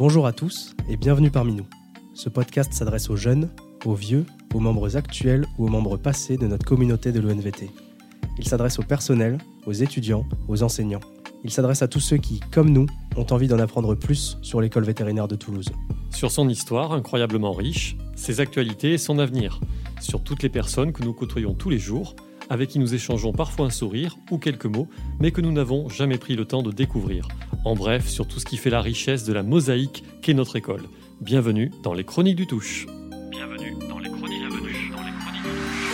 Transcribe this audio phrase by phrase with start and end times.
[0.00, 1.66] Bonjour à tous et bienvenue parmi nous.
[2.14, 3.50] Ce podcast s'adresse aux jeunes,
[3.84, 7.68] aux vieux, aux membres actuels ou aux membres passés de notre communauté de l'ONVT.
[8.38, 9.36] Il s'adresse au personnel,
[9.66, 11.02] aux étudiants, aux enseignants.
[11.44, 14.84] Il s'adresse à tous ceux qui, comme nous, ont envie d'en apprendre plus sur l'école
[14.84, 15.68] vétérinaire de Toulouse.
[16.08, 19.60] Sur son histoire incroyablement riche, ses actualités et son avenir.
[20.00, 22.16] Sur toutes les personnes que nous côtoyons tous les jours,
[22.48, 26.16] avec qui nous échangeons parfois un sourire ou quelques mots, mais que nous n'avons jamais
[26.16, 27.28] pris le temps de découvrir.
[27.62, 30.84] En bref, sur tout ce qui fait la richesse de la mosaïque qu'est notre école.
[31.20, 32.86] Bienvenue dans les Chroniques du Touche.
[33.30, 35.90] Bienvenue dans les Chroniques, Bienvenue dans les Chroniques du Touche.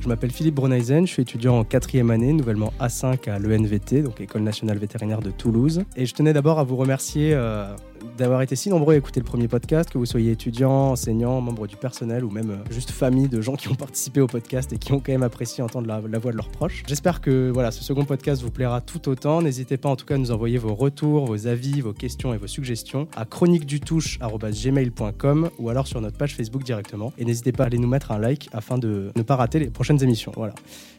[0.00, 4.20] Je m'appelle Philippe Bruneisen, je suis étudiant en quatrième année, nouvellement A5 à l'ENVT, donc
[4.20, 5.84] École nationale vétérinaire de Toulouse.
[5.94, 7.76] Et je tenais d'abord à vous remercier euh,
[8.16, 11.66] d'avoir été si nombreux à écouter le premier podcast, que vous soyez étudiant, enseignant, membre
[11.66, 14.78] du personnel ou même euh, juste famille de gens qui ont participé au podcast et
[14.78, 16.82] qui ont quand même apprécié entendre la, voix de leurs proches.
[16.86, 19.42] J'espère que voilà, ce second podcast vous plaira tout autant.
[19.42, 22.36] N'hésitez pas en tout cas à nous envoyer vos retours, vos avis, vos questions et
[22.36, 27.12] vos suggestions à chroniquedutouche.gmail.com ou alors sur notre page Facebook directement.
[27.18, 29.70] Et n'hésitez pas à aller nous mettre un like afin de ne pas rater les
[29.70, 30.32] prochaines émissions.
[30.36, 30.54] Voilà.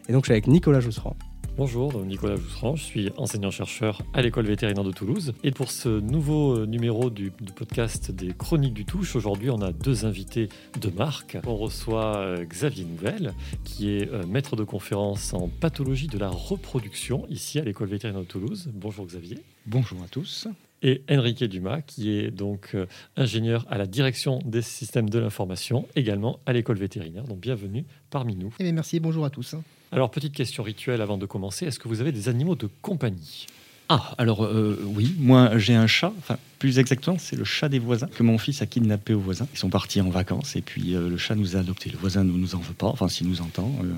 [0.08, 1.16] Et donc je suis avec Nicolas Jousserand.
[1.58, 5.34] Bonjour, Nicolas Jousserand, je suis enseignant-chercheur à l'école vétérinaire de Toulouse.
[5.42, 9.72] Et pour ce nouveau euh, numéro du, podcast des Chroniques du Touche, aujourd'hui on a
[9.72, 10.50] deux invités
[10.82, 11.38] de marque.
[11.48, 16.28] On reçoit euh, Xavier Nouvel, qui est euh, maître de conférence en pathologie de la
[16.28, 18.70] reproduction ici à l'école vétérinaire de Toulouse.
[18.74, 19.38] Bonjour Xavier.
[19.66, 20.50] Bonjour à tous.
[20.88, 22.86] Et Enrique Dumas, qui est donc euh,
[23.18, 27.24] ingénieur à la direction des systèmes de l'information, également à l'école vétérinaire.
[27.24, 28.54] Donc bienvenue parmi nous.
[28.60, 29.56] Eh bien, merci, bonjour à tous.
[29.92, 31.66] Alors, petite question rituelle avant de commencer.
[31.66, 33.48] Est-ce que vous avez des animaux de compagnie?
[33.90, 37.78] Ah, alors euh, oui, moi j'ai un chat, enfin plus exactement c'est le chat des
[37.78, 39.48] voisins que mon fils a kidnappé aux voisins.
[39.54, 41.92] Ils sont partis en vacances et puis euh, le chat nous a adoptés.
[41.92, 43.94] Le voisin ne nous en veut pas, enfin s'il nous entend, euh,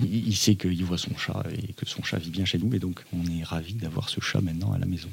[0.00, 2.74] il, il sait qu'il voit son chat et que son chat vit bien chez nous
[2.74, 5.08] et donc on est ravis d'avoir ce chat maintenant à la maison.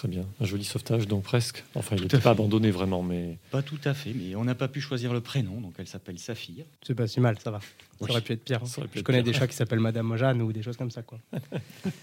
[0.00, 0.24] Très bien.
[0.40, 1.62] Un joli sauvetage, donc presque.
[1.74, 2.28] Enfin, il n'était pas fait.
[2.30, 5.60] abandonné vraiment, mais Pas tout à fait, mais on n'a pas pu choisir le prénom,
[5.60, 6.64] donc elle s'appelle Saphir.
[6.82, 7.60] C'est pas si mal, ça va.
[8.00, 8.60] Ça aurait pu être pire.
[8.62, 8.66] hein.
[8.66, 9.30] Pu Je être connais pire.
[9.34, 11.02] des chats qui s'appellent Madame Jeanne ou des choses comme ça.
[11.02, 11.18] Quoi.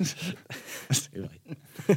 [0.91, 1.39] c'est vrai.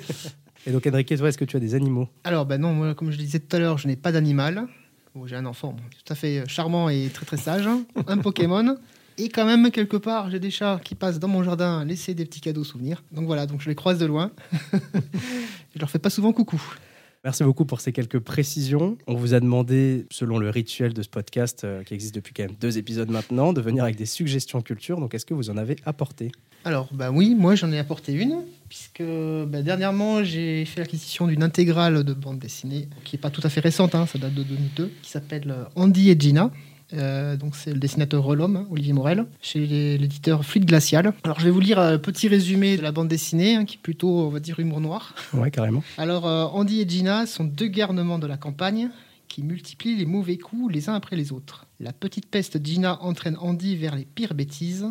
[0.67, 2.09] Et donc, Enrique, toi, est-ce que tu as des animaux?
[2.25, 4.69] Alors, ben non, moi, comme je le disais tout à l'heure, je n'ai pas d'animal.
[5.15, 7.69] Bon, j'ai un enfant bon, tout à fait charmant et très très sage,
[8.07, 8.79] un Pokémon.
[9.21, 12.25] Et quand même, quelque part, j'ai des chats qui passent dans mon jardin laisser des
[12.25, 13.03] petits cadeaux souvenirs.
[13.13, 14.31] Donc voilà, donc je les croise de loin.
[15.75, 16.59] je leur fais pas souvent coucou.
[17.23, 18.97] Merci beaucoup pour ces quelques précisions.
[19.07, 22.45] On vous a demandé, selon le rituel de ce podcast euh, qui existe depuis quand
[22.45, 24.99] même deux épisodes maintenant, de venir avec des suggestions culture.
[24.99, 26.33] Donc, est-ce que vous en avez apporté?
[26.65, 28.39] Alors, bah oui, moi j'en ai apporté une,
[28.71, 33.43] puisque bah, dernièrement j'ai fait l'acquisition d'une intégrale de bande dessinée, qui n'est pas tout
[33.45, 36.51] à fait récente, hein, ça date de 2002, qui s'appelle euh, Andy et Gina.
[36.95, 39.67] Euh, donc c'est le dessinateur Relhomme, hein, Olivier Morel, chez
[39.99, 41.13] l'éditeur Fluide Glacial.
[41.25, 43.81] Alors je vais vous lire un petit résumé de la bande dessinée, hein, qui est
[43.81, 45.15] plutôt, on va dire, humour noir.
[45.33, 45.83] Ouais, carrément.
[45.99, 48.91] Alors euh, Andy et Gina sont deux garnements de la campagne
[49.29, 51.67] qui multiplient les mauvais coups les uns après les autres.
[51.79, 54.87] La petite peste Gina entraîne Andy vers les pires bêtises,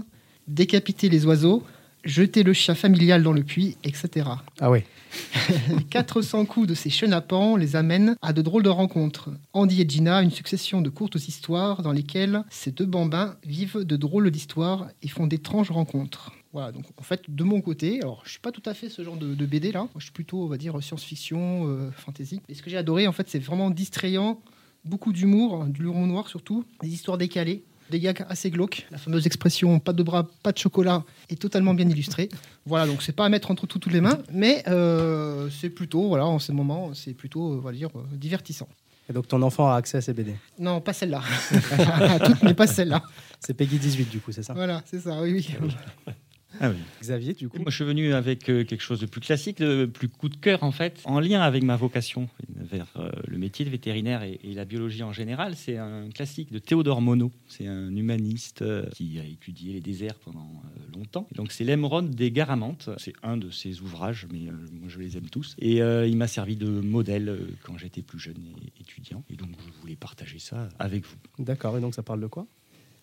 [0.48, 1.64] décapiter les oiseaux,
[2.06, 4.30] jeter le chien familial dans le puits, etc.
[4.60, 4.86] Ah ouais.
[5.78, 9.30] Les 400 coups de ces chenapans les amènent à de drôles de rencontres.
[9.54, 13.96] Andy et Gina, une succession de courtes histoires dans lesquelles ces deux bambins vivent de
[13.96, 16.32] drôles d'histoires et font d'étranges rencontres.
[16.52, 19.04] Voilà, donc en fait, de mon côté, alors je suis pas tout à fait ce
[19.04, 22.42] genre de, BD là, je suis plutôt, on va dire, science-fiction, euh, fantasy.
[22.50, 24.42] Et ce que j'ai adoré, en fait, c'est vraiment distrayant,
[24.84, 28.88] beaucoup d'humour, du l'humour noir surtout, des histoires décalées, des gags assez glauques.
[28.92, 32.30] La fameuse expression pas de bras, pas de chocolat est totalement bien illustrée.
[32.66, 36.08] Voilà, donc c'est pas à mettre entre tout- toutes les mains, mais euh, c'est plutôt,
[36.08, 38.68] voilà, en ce moment, c'est plutôt, on va dire, euh, divertissant.
[39.10, 40.36] Et donc, ton enfant a accès à ces BD.
[40.60, 41.22] Non, pas celle-là.
[42.26, 43.02] Toutes, mais pas celle-là.
[43.40, 44.54] C'est Peggy 18, du coup, c'est ça?
[44.54, 45.74] Voilà, c'est ça, oui, oui.
[46.60, 46.78] Ah oui.
[47.02, 49.86] Xavier, du coup Moi, je suis venu avec euh, quelque chose de plus classique, de
[49.86, 53.64] plus coup de cœur en fait, en lien avec ma vocation vers euh, le métier
[53.66, 55.56] de vétérinaire et, et la biologie en général.
[55.56, 57.32] C'est un classique de Théodore Monod.
[57.48, 60.62] C'est un humaniste euh, qui a étudié les déserts pendant
[60.96, 61.28] longtemps.
[61.32, 62.90] Et donc, c'est l'Émeraude des Garamantes.
[62.98, 65.56] C'est un de ses ouvrages, mais euh, moi, je les aime tous.
[65.60, 69.24] Et euh, il m'a servi de modèle quand j'étais plus jeune et étudiant.
[69.30, 71.16] Et donc, je voulais partager ça avec vous.
[71.44, 72.46] D'accord, et donc ça parle de quoi?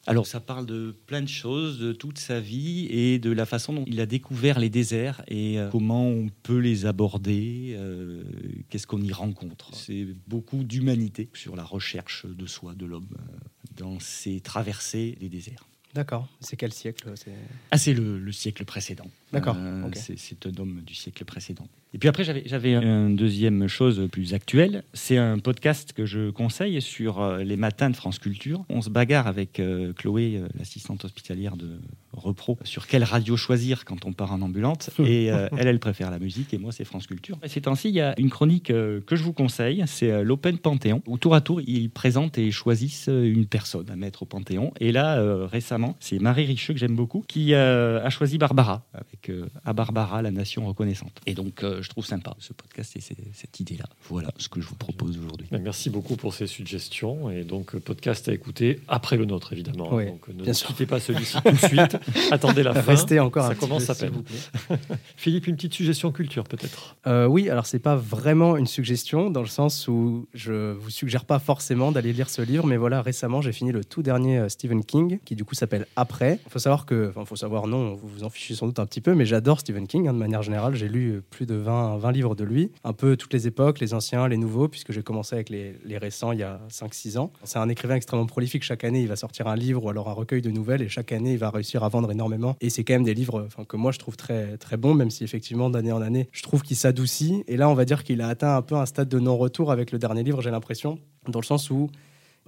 [0.08, 3.72] Alors, ça parle de plein de choses, de toute sa vie et de la façon
[3.72, 8.22] dont il a découvert les déserts et euh, comment on peut les aborder, euh,
[8.68, 9.74] qu'est-ce qu'on y rencontre.
[9.74, 13.36] C'est beaucoup d'humanité sur la recherche de soi, de l'homme, euh,
[13.76, 15.66] dans ses traversées des déserts.
[15.92, 16.28] D'accord.
[16.40, 17.12] C'est quel siècle?
[17.16, 17.32] C'est...
[17.70, 19.10] Ah, c'est le, le siècle précédent.
[19.32, 21.68] D'accord, Euh, c'est, c'est un homme du siècle précédent.
[21.96, 24.84] Et puis après, j'avais, une deuxième chose plus actuelle.
[24.92, 28.66] C'est un podcast que je conseille sur euh, les matins de France Culture.
[28.68, 31.78] On se bagarre avec euh, Chloé, l'assistante hospitalière de
[32.12, 34.90] Repro, sur quelle radio choisir quand on part en ambulante.
[34.98, 37.38] Et euh, elle, elle préfère la musique et moi, c'est France Culture.
[37.42, 39.82] Et ces temps-ci, il y a une chronique que je vous conseille.
[39.86, 44.24] C'est l'Open Panthéon, où tour à tour, ils présentent et choisissent une personne à mettre
[44.24, 44.74] au Panthéon.
[44.80, 49.48] Et là, récemment, c'est Marie Richeux, que j'aime beaucoup, qui a choisi Barbara, avec euh,
[49.64, 51.20] À Barbara, la nation reconnaissante.
[51.26, 53.86] Et donc, euh, je trouve sympa ce podcast et c'est- cette idée-là.
[54.08, 55.46] Voilà ce que je vous propose aujourd'hui.
[55.50, 57.30] Merci beaucoup pour ces suggestions.
[57.30, 59.88] Et donc, euh, podcast à écouter après le nôtre, évidemment.
[59.94, 61.96] Oui, donc, euh, ne quittez pas celui-ci tout de suite.
[62.30, 62.80] Attendez la fin.
[62.92, 64.22] Restez encore un Ça petit commence peu, à peine.
[65.16, 66.96] Philippe, une petite suggestion culture, peut-être?
[67.06, 71.24] Euh, oui, alors c'est pas vraiment une suggestion dans le sens où je vous suggère
[71.24, 74.84] pas forcément d'aller lire ce livre, mais voilà, récemment j'ai fini le tout dernier Stephen
[74.84, 76.40] King qui du coup s'appelle Après.
[76.46, 78.86] Il faut savoir que, enfin, faut savoir non, vous vous en fichez sans doute un
[78.86, 80.74] petit peu, mais j'adore Stephen King hein, de manière générale.
[80.74, 83.78] J'ai lu euh, plus de 20, 20 livres de lui, un peu toutes les époques,
[83.80, 87.32] les anciens, les nouveaux, puisque j'ai commencé avec les, récents il y a 5-6 ans.
[87.44, 88.62] C'est un écrivain extrêmement prolifique.
[88.62, 91.12] Chaque année, il va sortir un livre ou alors un recueil de nouvelles et chaque
[91.12, 92.56] année, il va réussir à vendre énormément.
[92.60, 95.24] Et c'est quand même des livres que moi je trouve très, très bons, même si
[95.24, 97.44] effectivement d'année en année, je trouve qu'il s'adoucit.
[97.46, 99.92] Et là, on va dire qu'il a atteint un peu un stade de non-retour avec
[99.92, 100.98] le dernier livre, j'ai l'impression,
[101.28, 101.90] dans le sens où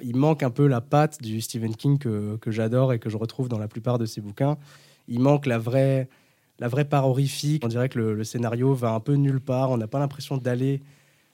[0.02, 3.48] il manque un peu la patte du Stephen King que j'adore et que je retrouve
[3.48, 4.56] dans la plupart de ses bouquins.
[5.08, 6.08] Il manque la vraie,
[6.58, 7.64] la vraie part horrifique.
[7.64, 9.70] On dirait que le, scénario va un peu nulle part.
[9.70, 10.82] On n'a pas l'impression d'aller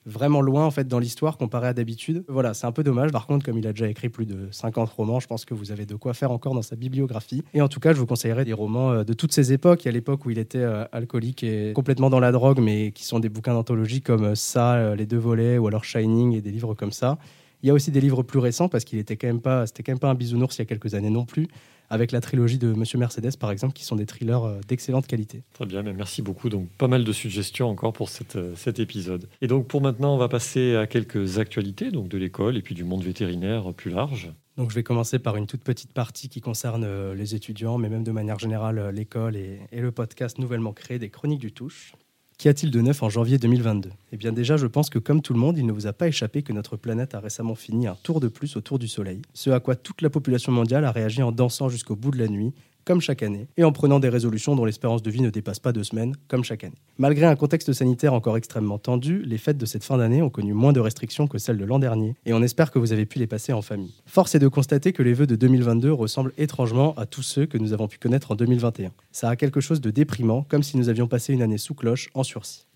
[0.07, 2.25] vraiment loin en fait dans l'histoire comparé à d'habitude.
[2.29, 3.11] Voilà, c'est un peu dommage.
[3.11, 5.73] Par contre, comme il a déjà écrit plus de 50 romans, je pense que vous
[5.73, 7.43] avez de quoi faire encore dans sa bibliographie.
[7.55, 9.85] Et en tout cas, je vous conseillerais des romans euh, de toutes ces époques.
[9.85, 12.93] Il y a l'époque où il était euh, alcoolique et complètement dans la drogue, mais
[12.93, 16.43] qui sont des bouquins d'anthologie comme euh, ça, Les Deux Volets ou alors Shining et
[16.43, 17.19] des livres comme ça.
[17.65, 19.83] Il y a aussi des livres plus récents parce qu'il était quand même pas, c'était
[19.83, 21.49] quand même pas un bisounours il y a quelques années non plus,
[21.89, 25.45] avec la trilogie de Monsieur Mercedes par exemple, qui sont des thrillers euh, d'excellente qualité.
[25.55, 26.51] Très bien, merci beaucoup.
[26.51, 29.31] Donc, pas mal de suggestions encore pour cette, euh, cet épisode.
[29.41, 32.75] Et donc, pour maintenant, on va passer à quelques actualités donc de l'école et puis
[32.75, 34.31] du monde vétérinaire plus large.
[34.59, 37.89] Donc je vais commencer par une toute petite partie qui concerne euh, les étudiants, mais
[37.89, 41.95] même de manière générale l'école et, et le podcast nouvellement créé des Chroniques du Touche.
[42.37, 45.33] Qu'y a-t-il de neuf en janvier 2022 Eh bien déjà, je pense que comme tout
[45.33, 47.97] le monde, il ne vous a pas échappé que notre planète a récemment fini un
[48.03, 51.23] tour de plus autour du Soleil, ce à quoi toute la population mondiale a réagi
[51.23, 52.53] en dansant jusqu'au bout de la nuit,
[52.85, 55.73] comme chaque année, et en prenant des résolutions dont l'espérance de vie ne dépasse pas
[55.73, 56.77] deux semaines, comme chaque année.
[56.99, 60.53] Malgré un contexte sanitaire encore extrêmement tendu, les fêtes de cette fin d'année ont connu
[60.53, 63.19] moins de restrictions que celles de l'an dernier, et on espère que vous avez pu
[63.19, 63.95] les passer en famille.
[64.07, 67.59] Force est de constater que les vœux de 2022 ressemblent étrangement à tous ceux que
[67.59, 68.91] nous avons pu connaître en 2021.
[69.13, 72.09] Ça a quelque chose de déprimant, comme si nous avions passé une année sous cloche,
[72.15, 72.67] en sursis.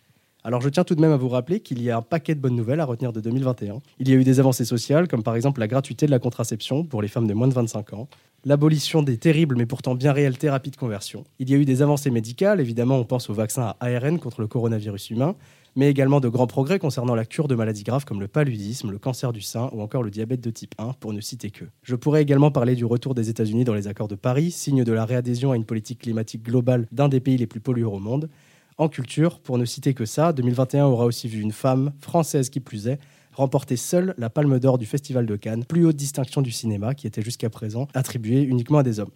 [0.44, 2.40] Alors je tiens tout de même à vous rappeler qu'il y a un paquet de
[2.40, 3.80] bonnes nouvelles à retenir de 2021.
[3.98, 6.84] Il y a eu des avancées sociales, comme par exemple la gratuité de la contraception
[6.84, 8.08] pour les femmes de moins de 25 ans,
[8.44, 11.24] l'abolition des terribles mais pourtant bien réelles thérapies de conversion.
[11.38, 14.40] Il y a eu des avancées médicales, évidemment on pense au vaccin à ARN contre
[14.40, 15.36] le coronavirus humain,
[15.76, 18.98] mais également de grands progrès concernant la cure de maladies graves comme le paludisme, le
[18.98, 21.64] cancer du sein ou encore le diabète de type 1, pour ne citer que.
[21.82, 24.92] Je pourrais également parler du retour des États-Unis dans les accords de Paris, signe de
[24.92, 28.28] la réadhésion à une politique climatique globale d'un des pays les plus pollueurs au monde.
[28.76, 32.60] En culture, pour ne citer que ça, 2021 aura aussi vu une femme, française qui
[32.60, 32.98] plus est,
[33.38, 37.06] remporter seule la Palme d'Or du Festival de Cannes, plus haute distinction du cinéma qui
[37.06, 39.12] était jusqu'à présent attribuée uniquement à des hommes.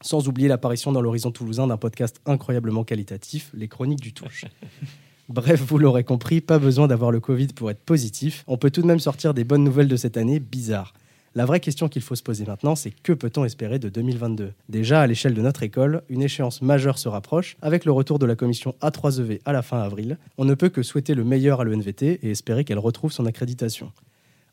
[0.00, 4.44] Sans oublier l'apparition dans l'horizon toulousain d'un podcast incroyablement qualitatif, Les Chroniques du Touche.
[5.28, 8.44] Bref, vous l'aurez compris, pas besoin d'avoir le Covid pour être positif.
[8.46, 10.94] On peut tout de même sortir des bonnes nouvelles de cette année bizarre.
[11.36, 15.00] La vraie question qu'il faut se poser maintenant, c'est que peut-on espérer de 2022 Déjà,
[15.00, 18.36] à l'échelle de notre école, une échéance majeure se rapproche, avec le retour de la
[18.36, 20.16] commission A3EV à la fin avril.
[20.38, 23.90] On ne peut que souhaiter le meilleur à l'ENVT et espérer qu'elle retrouve son accréditation.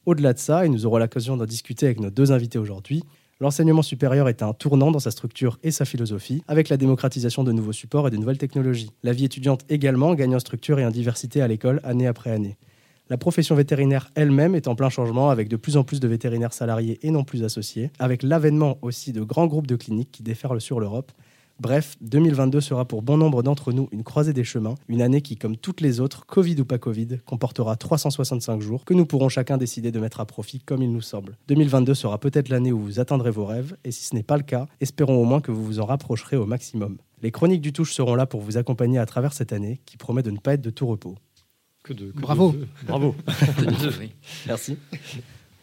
[0.07, 3.03] Au-delà de ça, et nous aurons l'occasion d'en discuter avec nos deux invités aujourd'hui,
[3.39, 7.51] l'enseignement supérieur est un tournant dans sa structure et sa philosophie, avec la démocratisation de
[7.51, 8.89] nouveaux supports et de nouvelles technologies.
[9.03, 12.57] La vie étudiante également gagne en structure et en diversité à l'école année après année.
[13.11, 16.53] La profession vétérinaire elle-même est en plein changement avec de plus en plus de vétérinaires
[16.53, 20.61] salariés et non plus associés, avec l'avènement aussi de grands groupes de cliniques qui déferlent
[20.61, 21.11] sur l'Europe.
[21.59, 25.35] Bref, 2022 sera pour bon nombre d'entre nous une croisée des chemins, une année qui,
[25.35, 29.57] comme toutes les autres, Covid ou pas Covid, comportera 365 jours que nous pourrons chacun
[29.57, 31.37] décider de mettre à profit comme il nous semble.
[31.49, 34.43] 2022 sera peut-être l'année où vous atteindrez vos rêves, et si ce n'est pas le
[34.43, 36.97] cas, espérons au moins que vous vous en rapprocherez au maximum.
[37.21, 40.23] Les chroniques du touche seront là pour vous accompagner à travers cette année, qui promet
[40.23, 41.15] de ne pas être de tout repos.
[41.83, 42.51] Que de, que Bravo.
[42.51, 42.67] de.
[42.83, 43.15] Bravo.
[43.99, 44.11] Oui.
[44.47, 44.77] Merci.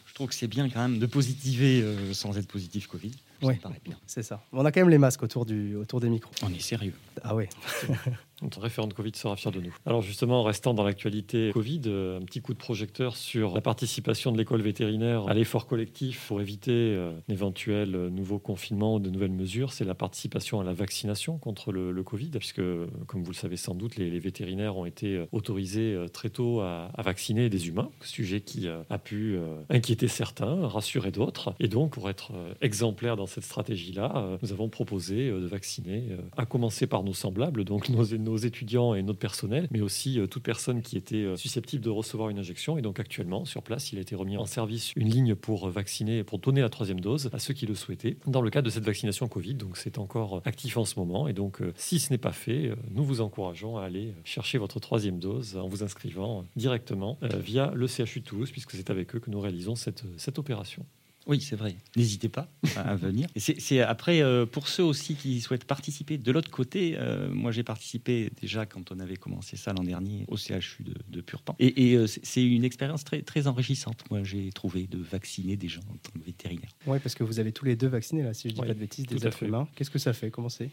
[0.05, 3.11] Je trouve que c'est bien quand même de positiver euh, sans être positif Covid.
[3.41, 3.57] Bien.
[4.05, 4.43] C'est ça.
[4.51, 6.33] On a quand même les masques autour, du, autour des micros.
[6.43, 6.93] On est sérieux.
[7.23, 7.47] Ah ouais.
[8.41, 9.75] Notre référente Covid sera fière de nous.
[9.85, 13.61] Alors justement, en restant dans l'actualité Covid, euh, un petit coup de projecteur sur la
[13.61, 18.99] participation de l'école vétérinaire à l'effort collectif pour éviter euh, d'éventuels euh, nouveaux confinements ou
[18.99, 22.61] de nouvelles mesures, c'est la participation à la vaccination contre le, le Covid, puisque,
[23.07, 27.01] comme vous le savez sans doute, les, vétérinaires ont été autorisés très tôt à, à
[27.01, 29.37] vacciner des humains, sujet qui a pu
[29.69, 31.53] inquiéter certains, rassurer d'autres.
[31.59, 36.85] Et donc, pour être exemplaire dans cette stratégie-là, nous avons proposé de vacciner, à commencer
[36.85, 40.97] par nos semblables, donc nos, nos étudiants et notre personnel, mais aussi toute personne qui
[40.97, 42.77] était susceptible de recevoir une injection.
[42.77, 46.23] Et donc, actuellement, sur place, il a été remis en service une ligne pour vacciner,
[46.23, 48.85] pour donner la troisième dose à ceux qui le souhaitaient dans le cadre de cette
[48.85, 49.55] vaccination Covid.
[49.55, 51.27] Donc, c'est encore actif en ce moment.
[51.27, 55.19] Et donc, si ce n'est pas fait, nous vous encourageons à aller chercher votre troisième
[55.19, 59.29] dose en vous inscrivant directement via le CHU de Toulouse, puisque c'est avec eux que
[59.29, 60.85] nous réalisons cette, cette opération.
[61.27, 61.75] Oui, c'est vrai.
[61.95, 63.27] N'hésitez pas à venir.
[63.35, 67.63] C'est après, euh, pour ceux aussi qui souhaitent participer de l'autre côté, euh, moi j'ai
[67.63, 71.55] participé déjà quand on avait commencé ça l'an dernier au CHU de, de Purpan.
[71.59, 75.67] Et, et euh, c'est une expérience très, très enrichissante, moi j'ai trouvé, de vacciner des
[75.67, 76.69] gens en tant que vétérinaire.
[76.87, 78.73] Oui, parce que vous avez tous les deux vacciné, là, si je dis pas de
[78.73, 79.67] bêtises, des êtres humains.
[79.75, 80.31] Qu'est-ce que ça fait?
[80.31, 80.69] Comment c'est?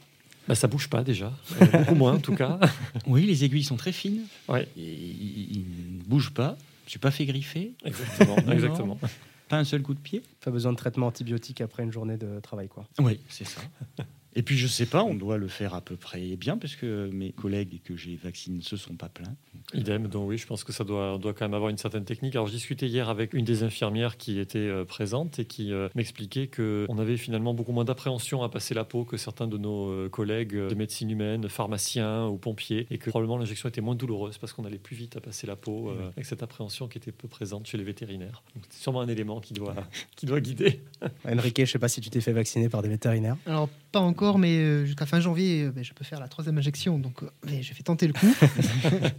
[0.48, 1.36] Bah, ça bouge pas déjà,
[1.72, 2.58] beaucoup moins en tout cas.
[3.06, 4.22] Oui, les aiguilles sont très fines.
[4.48, 4.66] Ouais.
[4.76, 6.56] Et ils ils ne bougent pas.
[6.86, 7.72] Je suis pas fait griffer.
[7.84, 8.98] Exactement, exactement.
[9.48, 10.22] Pas un seul coup de pied?
[10.44, 12.86] Pas besoin de traitement antibiotique après une journée de travail, quoi.
[12.98, 13.60] Oui, c'est ça.
[14.36, 17.08] Et puis je sais pas, on doit le faire à peu près bien parce que
[17.10, 19.34] mes collègues que j'ai vaccinés ne se sont pas plaints.
[19.74, 22.04] Idem, donc oui, je pense que ça doit, on doit quand même avoir une certaine
[22.04, 22.36] technique.
[22.36, 25.88] Alors, je discutais hier avec une des infirmières qui était euh, présente et qui euh,
[25.94, 29.88] m'expliquait qu'on avait finalement beaucoup moins d'appréhension à passer la peau que certains de nos
[29.88, 34.38] euh, collègues de médecine humaine, pharmaciens ou pompiers, et que probablement l'injection était moins douloureuse
[34.38, 37.12] parce qu'on allait plus vite à passer la peau euh, avec cette appréhension qui était
[37.12, 38.42] peu présente chez les vétérinaires.
[38.54, 39.74] Donc, c'est sûrement un élément qui doit,
[40.16, 40.82] qui doit guider.
[41.26, 43.36] Enrique, je sais pas si tu t'es fait vacciner par des vétérinaires.
[43.46, 46.58] Alors, pas encore, mais euh, jusqu'à fin janvier, euh, ben, je peux faire la troisième
[46.58, 46.98] injection.
[46.98, 48.26] Donc, euh, mais je vais tenter le coup.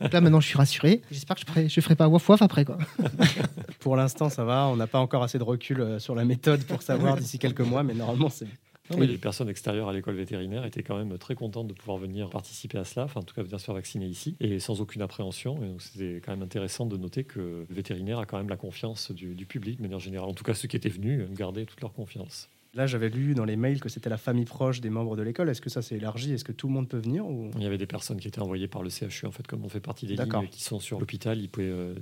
[0.01, 1.01] Donc là, maintenant, je suis rassuré.
[1.09, 2.63] J'espère que je ferai, je ferai pas waf waf après.
[2.63, 2.77] Quoi.
[3.79, 4.67] Pour l'instant, ça va.
[4.67, 7.61] On n'a pas encore assez de recul euh, sur la méthode pour savoir d'ici quelques
[7.61, 8.47] mois, mais normalement, c'est.
[8.95, 12.29] Oui, les personnes extérieures à l'école vétérinaire étaient quand même très contentes de pouvoir venir
[12.29, 15.01] participer à cela, enfin en tout cas venir se faire vacciner ici, et sans aucune
[15.01, 15.61] appréhension.
[15.61, 18.55] Et donc c'était quand même intéressant de noter que le vétérinaire a quand même la
[18.55, 20.29] confiance du, du public de manière générale.
[20.29, 22.47] En tout cas, ceux qui étaient venus euh, gardaient toute leur confiance.
[22.77, 25.49] Là, j'avais lu dans les mails que c'était la famille proche des membres de l'école.
[25.49, 26.31] Est-ce que ça s'est élargi?
[26.31, 27.49] Est-ce que tout le monde peut venir ou...
[27.57, 29.69] Il y avait des personnes qui étaient envoyées par le CHU, en fait, comme on
[29.69, 31.65] fait partie des lignes qui sont sur l'hôpital, ils pouvaient...
[31.69, 31.95] euh,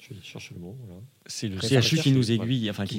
[0.00, 0.76] je vais chercher le mot.
[0.84, 1.00] voilà.
[1.26, 2.98] C'est le Préfère CHU qui nous aiguille, enfin Qui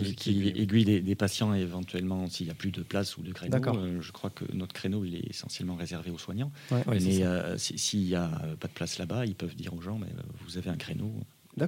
[0.55, 3.51] aiguille des, des patients éventuellement s'il n'y a plus de place ou de créneau.
[3.51, 3.77] D'accord.
[3.77, 6.51] Euh, je crois que notre créneau il est essentiellement réservé aux soignants.
[6.71, 6.77] Ouais.
[6.87, 8.27] Ouais, c'est Mais euh, si- s'il n'y a
[8.59, 11.11] pas de place là-bas, ils peuvent dire aux gens mais, euh, vous avez un créneau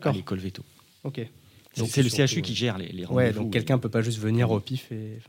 [0.10, 0.64] à l'école veto.
[1.04, 1.20] Ok.
[1.78, 3.16] C'est Donc, c'est le CHU qui euh, gère les, les rendez-vous.
[3.18, 4.58] Ouais, donc quelqu'un peut pas juste venir Oui.
[4.58, 5.20] au pif et,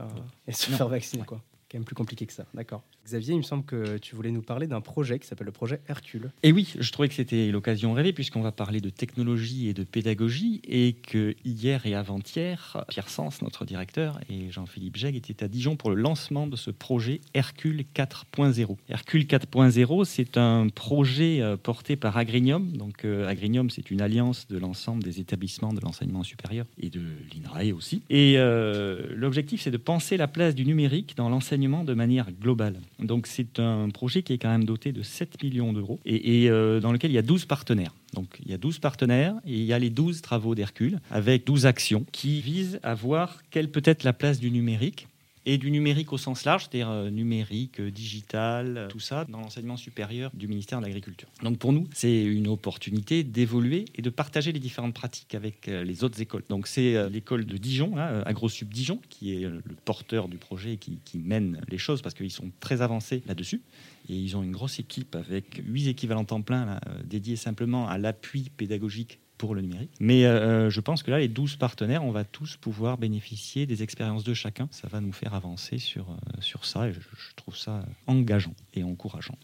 [0.47, 0.76] et se Non.
[0.78, 1.40] faire vacciner, quoi.
[1.70, 2.46] Quand même plus compliqué que ça.
[2.54, 2.82] D'accord.
[3.04, 5.80] Xavier, il me semble que tu voulais nous parler d'un projet qui s'appelle le projet
[5.87, 6.30] Hercule.
[6.42, 9.84] Et oui, je trouvais que c'était l'occasion rêvée puisqu'on va parler de technologie et de
[9.84, 15.48] pédagogie et que hier et avant-hier, Pierre Sens, notre directeur, et Jean-Philippe Jegg étaient à
[15.48, 18.76] Dijon pour le lancement de ce projet Hercule 4.0.
[18.88, 22.72] Hercule 4.0, c'est un projet euh, porté par Agrinium.
[22.72, 27.02] Donc euh, Agrinium, c'est une alliance de l'ensemble des établissements de l'enseignement supérieur et de
[27.34, 28.00] l'INRAE aussi.
[28.08, 32.76] Et euh, l'objectif, c'est de penser la place du numérique dans l'enseignement de manière globale.
[33.00, 36.80] Donc c'est un projet qui est quand même doté de 7 millions d'euros et, euh,
[36.80, 37.94] dans lequel il y a 12 partenaires.
[38.14, 41.46] Donc il y a 12 partenaires et il y a les 12 travaux d'Hercule avec
[41.46, 45.08] 12 actions qui visent à voir quelle peut être la place du numérique
[45.49, 49.40] et du numérique au sens large, c'est-à-dire euh, numérique, euh, digital, euh, tout ça, dans
[49.40, 51.31] l'enseignement supérieur du ministère de l'Agriculture.
[51.43, 56.05] Donc pour nous, c'est une opportunité d'évoluer et de partager les différentes pratiques avec les
[56.05, 56.43] autres écoles.
[56.50, 60.75] Donc c'est l'école de Dijon, là, euh, AgroSup Dijon, qui est le porteur du projet
[60.75, 63.62] et qui, qui mène les choses parce qu'ils sont très avancés là-dessus.
[64.11, 68.50] Et ils ont une grosse équipe avec huit équivalents temps plein dédiés simplement à l'appui
[68.55, 69.92] pédagogique pour le numérique.
[70.00, 73.83] Mais euh, je pense que là, les 12 partenaires, on va tous pouvoir bénéficier des
[73.83, 74.68] expériences de chacun.
[74.73, 78.54] Ça va nous faire avancer sur, euh, sur ça et je, je trouve ça engageant
[78.75, 79.38] et encourageant.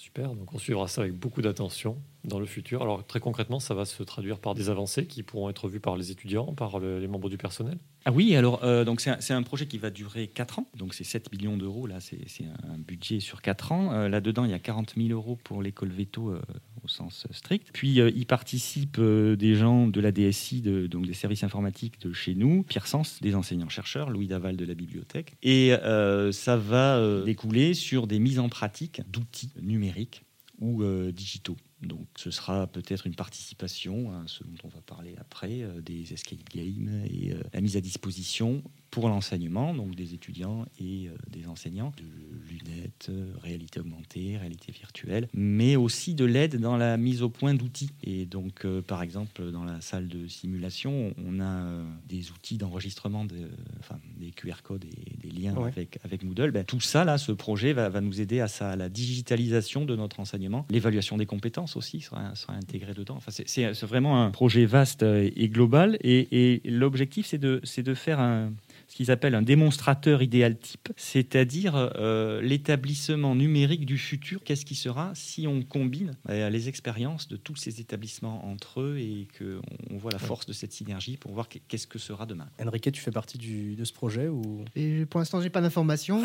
[0.00, 2.82] Super, donc on suivra ça avec beaucoup d'attention dans le futur.
[2.82, 5.96] Alors très concrètement, ça va se traduire par des avancées qui pourront être vues par
[5.96, 7.78] les étudiants, par le- les membres du personnel?
[8.04, 10.68] Ah oui, alors euh, donc c'est un, c'est un projet qui va durer 4 ans,
[10.76, 13.92] donc c'est 7 millions d'euros, là c'est c'est un budget sur 4 ans.
[13.92, 16.40] Euh, Là-dedans, il y a 40 000 euros pour l'école veto euh,
[16.82, 17.70] au sens strict.
[17.72, 22.12] Puis euh, y participent euh, des gens de la DSI, donc des services informatiques de
[22.12, 25.36] chez nous, Pierre Sens, des enseignants-chercheurs, Louis Daval de la bibliothèque.
[25.42, 30.24] Et euh, ça va euh, découler sur des mises en pratique d'outils numériques
[30.60, 31.56] ou euh, digitaux.
[31.82, 36.42] Donc ce sera peut-être une participation ce dont on va parler après, euh, des escape
[36.52, 41.46] games et euh, la mise à disposition pour l'enseignement, donc des étudiants et euh, des
[41.46, 42.04] enseignants, de
[42.48, 47.54] lunettes, euh, réalité augmentée, réalité virtuelle, mais aussi de l'aide dans la mise au point
[47.54, 47.90] d'outils.
[48.02, 53.24] Et donc, euh, par exemple, dans la salle de simulation, on a des outils d'enregistrement,
[53.24, 56.50] de, enfin, des QR codes et des liens avec, avec Moodle.
[56.50, 59.96] Ben, tout ça, là, ce projet va, va nous aider à, ça, la digitalisation de
[59.96, 60.66] notre enseignement.
[60.70, 63.16] L'évaluation des compétences aussi sera, sera intégrée dedans.
[63.16, 65.98] Enfin, c'est vraiment un projet vaste et global.
[66.00, 68.52] Et, et l'objectif, c'est de, de faire un
[68.98, 74.42] qu'ils appellent un démonstrateur idéal type, c'est-à-dire euh, l'établissement numérique du futur.
[74.42, 78.98] Qu'est-ce qui sera si on combine euh, les expériences de tous ces établissements entre eux
[78.98, 82.48] et qu'on voit la force de cette synergie pour voir qu'est-ce que sera demain?
[82.60, 84.64] Enrique, tu fais partie du, de ce projet ou?
[84.74, 86.24] Et Pour l'instant, j'ai pas d'informations.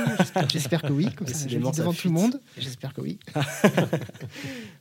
[0.52, 1.14] J'espère que oui.
[1.16, 2.42] Comme ça, je devant tout le monde.
[2.58, 3.20] J'espère que oui.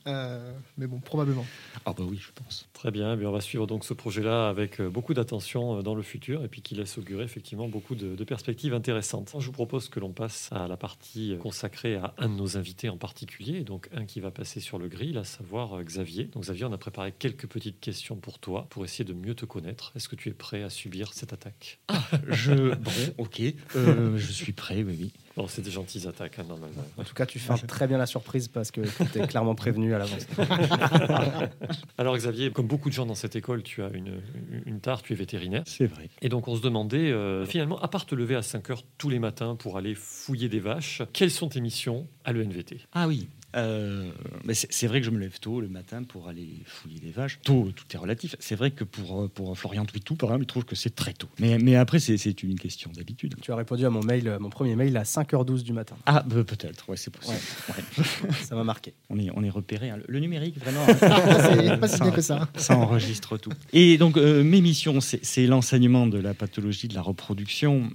[0.05, 1.45] Euh, mais bon, probablement.
[1.85, 2.67] Ah bah oui, je pense.
[2.73, 3.17] Très bien.
[3.17, 6.61] Eh on va suivre donc ce projet-là avec beaucoup d'attention dans le futur et puis
[6.61, 9.35] qui laisse augurer effectivement beaucoup de, perspectives intéressantes.
[9.37, 12.89] Je vous propose que l'on passe à la partie consacrée à un de nos invités
[12.89, 16.25] en particulier, donc un qui va passer sur le grill, à savoir euh, Xavier.
[16.25, 19.45] Donc Xavier, on a préparé quelques petites questions pour toi, pour essayer de mieux te
[19.45, 19.91] connaître.
[19.95, 21.79] Est-ce que tu es prêt à subir cette attaque?
[21.89, 22.73] Ah, je...
[22.75, 23.41] Bon, ok.
[23.75, 25.13] Euh, je suis prêt, oui, oui.
[25.35, 26.83] Bon, c'est des gentilles attaques, hein, normalement.
[26.95, 29.95] En tout cas, tu fais très bien la surprise parce que tu es clairement prévenu
[29.95, 30.27] à l'avance.
[31.97, 34.21] Alors, Xavier, comme beaucoup de gens dans cette école, tu as une,
[34.65, 35.63] une tare, tu es vétérinaire.
[35.65, 36.09] C'est vrai.
[36.21, 39.09] Et donc, on se demandait, euh, finalement, à part te lever à 5 heures tous
[39.09, 43.27] les matins pour aller fouiller des vaches, quelles sont tes missions à l'ENVT Ah oui,
[43.55, 44.09] euh,
[44.43, 47.39] mais c'est vrai que je me lève tôt le matin pour aller fouiller les vaches.
[47.43, 48.35] Tôt, tout est relatif.
[48.39, 51.13] C'est vrai que pour, euh, pour Florian Twitou, par exemple, il trouve que c'est très
[51.13, 51.27] tôt.
[51.39, 53.35] Mais, mais après, c'est une question d'habitude.
[53.41, 55.95] Tu as répondu à mon mail, mon premier mail à 5h12 du matin.
[56.05, 57.37] Ah, bah, peut-être, ouais, c'est possible.
[58.43, 58.93] ça m'a marqué.
[59.09, 59.89] On est, on est repéré.
[59.89, 59.99] Hein.
[60.07, 60.85] Le, numérique, vraiment.
[60.87, 62.47] c'est pas si bien que ça.
[62.55, 63.51] Ça enregistre tout.
[63.71, 67.89] Et donc, euh, mes missions, c'est l'enseignement de la pathologie de la reproduction,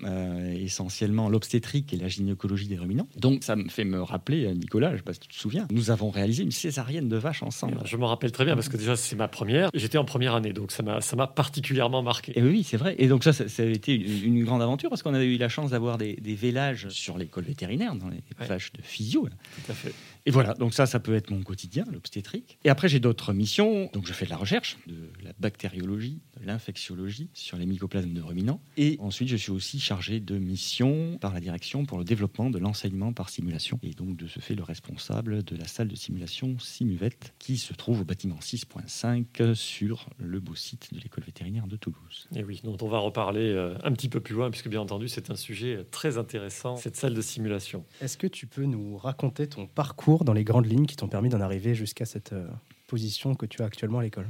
[0.55, 3.09] essentiellement l'obstétrique et la gynécologie des ruminants.
[3.17, 6.51] Donc, ça me fait me rappeler, Nicolas, je ne sais souviens, nous avons réalisé une
[6.51, 7.79] césarienne de vache ensemble.
[7.85, 9.71] Je me rappelle très bien parce que déjà c'est ma première.
[9.75, 12.39] J'étais en première année, donc ça m'a particulièrement marqué.
[12.39, 12.95] Et oui, c'est vrai.
[12.99, 15.71] Et donc ça, ça, a été une, grande aventure parce qu'on avait eu la chance
[15.71, 19.29] d'avoir des, des vélages sur l'école vétérinaire dans les vaches de physio.
[19.29, 19.93] Tout à fait.
[20.27, 22.59] Et voilà, donc ça, ça peut être mon quotidien, l'obstétrique.
[22.65, 23.91] Et après, j'ai d'autres missions.
[23.93, 28.21] Donc, je fais de la recherche, de la bactériologie, de l'infectiologie sur les mycoplasmes de
[28.21, 28.61] ruminants.
[28.77, 32.59] Et ensuite, je suis aussi chargé de missions par la direction pour le développement de
[32.59, 33.79] l'enseignement par simulation.
[33.83, 37.73] Et donc, de ce fait, le responsable de la salle de simulation Simuvette, qui se
[37.75, 42.29] trouve au bâtiment 6.5 sur le beau site de l'école vétérinaire de Toulouse.
[42.35, 45.09] Et oui, dont on va reparler euh, un petit peu plus loin, puisque bien entendu,
[45.09, 47.85] c'est un sujet très intéressant, cette salle de simulation.
[48.01, 51.29] Est-ce que tu peux nous raconter ton parcours dans les grandes lignes qui t'ont permis
[51.29, 52.47] d'en arriver jusqu'à cette euh,
[52.87, 54.27] position que tu as actuellement à l'école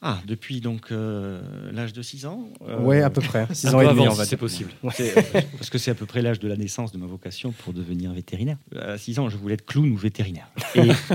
[0.00, 1.40] ah, depuis donc euh,
[1.72, 3.48] l'âge de 6 ans euh, Oui, à peu près.
[3.52, 4.70] 6 ans et demi, c'est possible.
[4.80, 8.12] Parce que c'est à peu près l'âge de la naissance de ma vocation pour devenir
[8.12, 8.58] vétérinaire.
[8.80, 10.48] À 6 ans, je voulais être clown ou vétérinaire.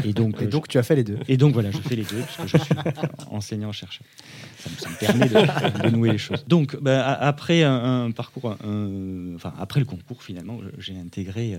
[0.03, 1.17] Et, donc, et donc tu as fait les deux.
[1.29, 2.75] Et donc voilà, je fais les deux, parce que je suis
[3.31, 4.05] enseignant-chercheur.
[4.57, 6.43] Ça, me permet de, nouer les choses.
[6.47, 11.57] Donc, bah, après un, parcours, enfin, après le concours, finalement, j'ai intégré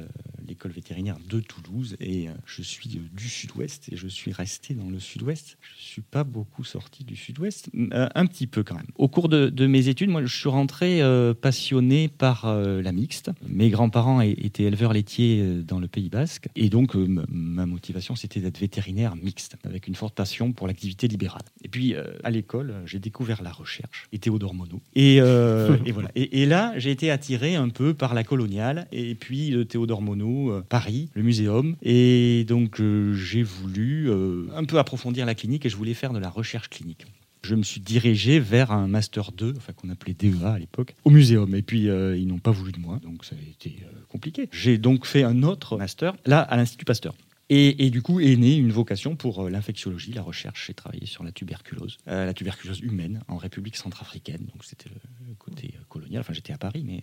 [0.55, 5.01] l'école vétérinaire de Toulouse et je suis du sud-ouest et je suis resté dans le
[5.01, 5.59] sud-ouest.
[5.62, 8.87] Je ne suis pas beaucoup sorti du sud-ouest euh, Un petit peu quand même.
[8.97, 13.33] Au cours de, mes études, moi, je suis rentré euh, passionné par euh, la mixte.
[13.49, 16.49] Mes grands-parents étaient éleveurs laitiers dans le Pays Basque.
[16.55, 21.43] Et donc, ma motivation, c'était d'être vétérinaire mixte, avec une forte passion pour l'activité libérale.
[21.64, 24.81] Et puis, à l'école, j'ai découvert la recherche et Théodore Monod.
[24.95, 25.17] Et,
[25.87, 26.11] et voilà.
[26.14, 28.87] Et, là, j'ai été attiré un peu par la coloniale.
[28.93, 31.76] Et puis, Théodore Monod, Paris, le muséum.
[31.83, 32.80] Et donc,
[33.12, 34.11] j'ai voulu
[34.54, 37.07] un peu approfondir la clinique et je voulais faire de la recherche clinique
[37.44, 41.11] je me suis dirigé vers un master 2, enfin qu'on appelait DEA à l'époque, au
[41.11, 41.54] muséum.
[41.54, 44.48] Et puis euh, ils n'ont pas voulu de moi, donc ça a été euh, compliqué.
[44.50, 47.14] J'ai donc fait un autre master, là à l'Institut Pasteur.
[47.50, 50.66] Et, du coup est née une vocation pour euh, l'infectiologie, la recherche.
[50.66, 54.46] J'ai travaillé sur la tuberculose, la tuberculose humaine en République centrafricaine.
[54.52, 56.20] Donc c'était le, côté colonial.
[56.20, 57.02] Enfin j'étais à Paris, mais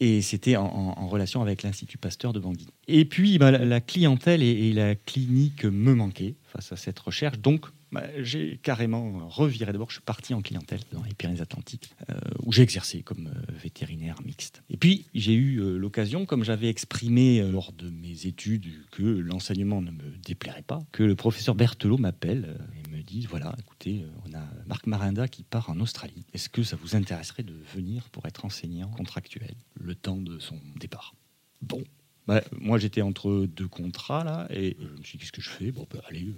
[0.00, 2.66] et c'était en, relation avec l'Institut Pasteur de Bangui.
[2.88, 7.38] Et puis bah, la, clientèle et, la clinique me manquaient face à cette recherche.
[7.38, 9.70] Donc bah, j'ai carrément reviré.
[9.70, 13.52] D'abord, je suis parti en clientèle dans les Pyrénées-Atlantiques, euh, où j'ai exercé comme euh,
[13.62, 14.64] vétérinaire mixte.
[14.68, 19.80] Et puis, j'ai eu euh, l'occasion, comme j'avais exprimé lors de mes études que l'enseignement
[19.80, 22.58] ne me déplairait pas, que le professeur Berthelot m'appelle
[23.04, 26.24] dit voilà, écoutez, on a Marc Marinda qui part en Australie.
[26.32, 30.58] Est-ce que ça vous intéresserait de venir pour être enseignant contractuel le temps de son
[30.76, 31.14] départ?
[31.62, 31.82] Bon.
[32.26, 35.50] Bah, moi, j'étais entre deux contrats là, et je me suis dit qu'est-ce que je
[35.50, 35.70] fais?
[35.70, 36.34] Bon, bah, allez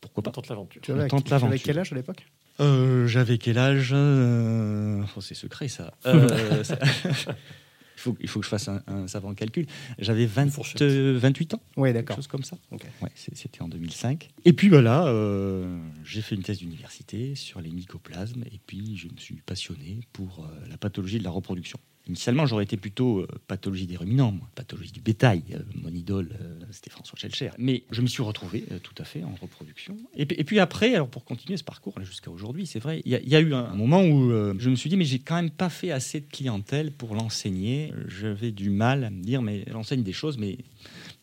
[0.00, 0.80] pourquoi pas Tente l'aventure.
[0.82, 1.08] Tu avais,
[1.58, 2.26] quel âge à l'époque?
[2.60, 3.90] Euh, J'avais quel âge?
[3.92, 5.94] Euh, oh, C'est secret ça.
[7.96, 9.66] Il, faut, il faut que je fasse un, un savant calcul.
[9.98, 10.82] J'avais 20 fourchette.
[10.82, 11.62] euh, 28 ans.
[11.76, 12.16] Oui, quelque d'accord.
[12.16, 12.56] chose comme ça.
[12.70, 12.84] Ok.
[13.02, 14.28] Ouais, c'était en 2005.
[14.44, 19.08] Et puis voilà, euh, j'ai fait une thèse d'université sur les mycoplasmes et puis je
[19.08, 21.78] me suis passionné pour euh, la pathologie de la reproduction.
[22.08, 25.42] Initialement, j'aurais été plutôt euh, pathologie des ruminants, pathologie du bétail.
[25.52, 27.50] Euh, mon idole, euh, c'était François Schelcher.
[27.58, 29.96] Mais je me suis retrouvé tout à fait en reproduction.
[30.14, 33.40] Et, puis- après, alors pour continuer ce parcours jusqu'à aujourd'hui, c'est vrai, il y, a-
[33.40, 36.20] eu un, moment où je me suis dit, mais j'ai quand même pas fait assez
[36.20, 37.92] de clientèle pour l'enseigner.
[38.06, 40.58] J'avais du mal à me dire, mais j'enseigne des choses, mais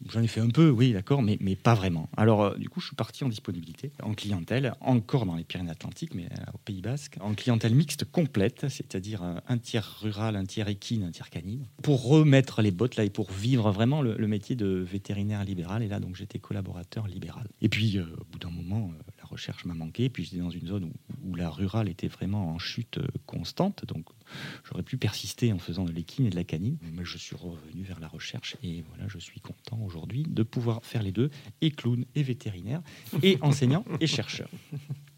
[0.09, 2.09] J'en ai fait un peu, oui, d'accord, mais, pas vraiment.
[2.17, 6.13] Alors, euh, du coup, je suis parti en disponibilité, en clientèle, encore dans les Pyrénées-Atlantiques,
[6.15, 10.45] mais euh, au Pays Basque, en clientèle mixte complète, c'est-à-dire euh, un tiers rural, un
[10.45, 14.27] tiers équine, un tiers canine, pour remettre les bottes là et pour vivre vraiment le,
[14.27, 15.83] métier de vétérinaire libéral.
[15.83, 17.47] Et là, donc, j'étais collaborateur libéral.
[17.61, 18.91] Et puis, au bout d'un moment,
[19.23, 20.91] la recherche m'a manqué, puis j'étais dans une zone où,
[21.29, 24.05] où la rurale était vraiment en chute euh, constante, donc
[24.65, 27.83] j'aurais pu persister en faisant de l'équine et de la canine, mais je suis revenu
[27.83, 31.29] vers la recherche et voilà, je suis content aujourd'hui de pouvoir faire les deux,
[31.61, 32.81] et clown et vétérinaire,
[33.21, 34.49] et enseignant et chercheur.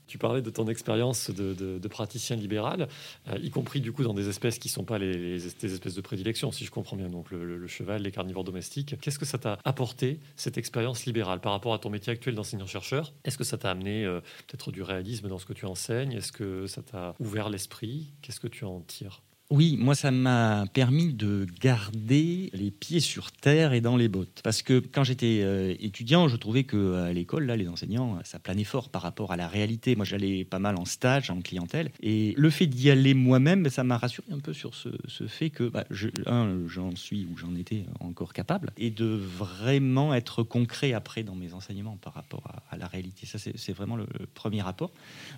[0.08, 2.88] Tu parlais de ton expérience de, praticien libéral,
[3.30, 6.02] euh, y compris du coup dans des espèces qui ne sont pas les, espèces de
[6.02, 8.96] prédilection, si je comprends bien, donc le cheval, les carnivores domestiques.
[9.00, 13.14] Qu'est-ce que ça t'a apporté, cette expérience libérale, par rapport à ton métier actuel d'enseignant-chercheur?
[13.24, 16.14] Est-ce que ça t'a amené euh, peut-être du réalisme dans ce que tu enseignes?
[16.14, 18.14] Est-ce que ça t'a ouvert l'esprit?
[18.22, 19.22] Qu'est-ce que tu en tires?
[19.52, 24.42] Oui, moi, ça m'a permis de garder les pieds sur terre et dans les bottes.
[24.44, 28.40] Parce que quand j'étais euh, étudiant, je trouvais que à l'école, là, les enseignants, ça
[28.40, 29.96] planait fort par rapport à la réalité.
[29.96, 31.92] Moi, j'allais pas mal en stage, en clientèle.
[32.02, 34.90] Et le fait d'y aller moi-même, ça m'a rassuré un peu sur ce,
[35.28, 35.86] fait que, bah,
[36.26, 38.72] un, j'en suis ou j'en étais encore capable.
[38.78, 43.28] Et de vraiment être concret après dans mes enseignements par rapport à, la réalité.
[43.28, 44.92] Ça, c'est vraiment le, premier rapport.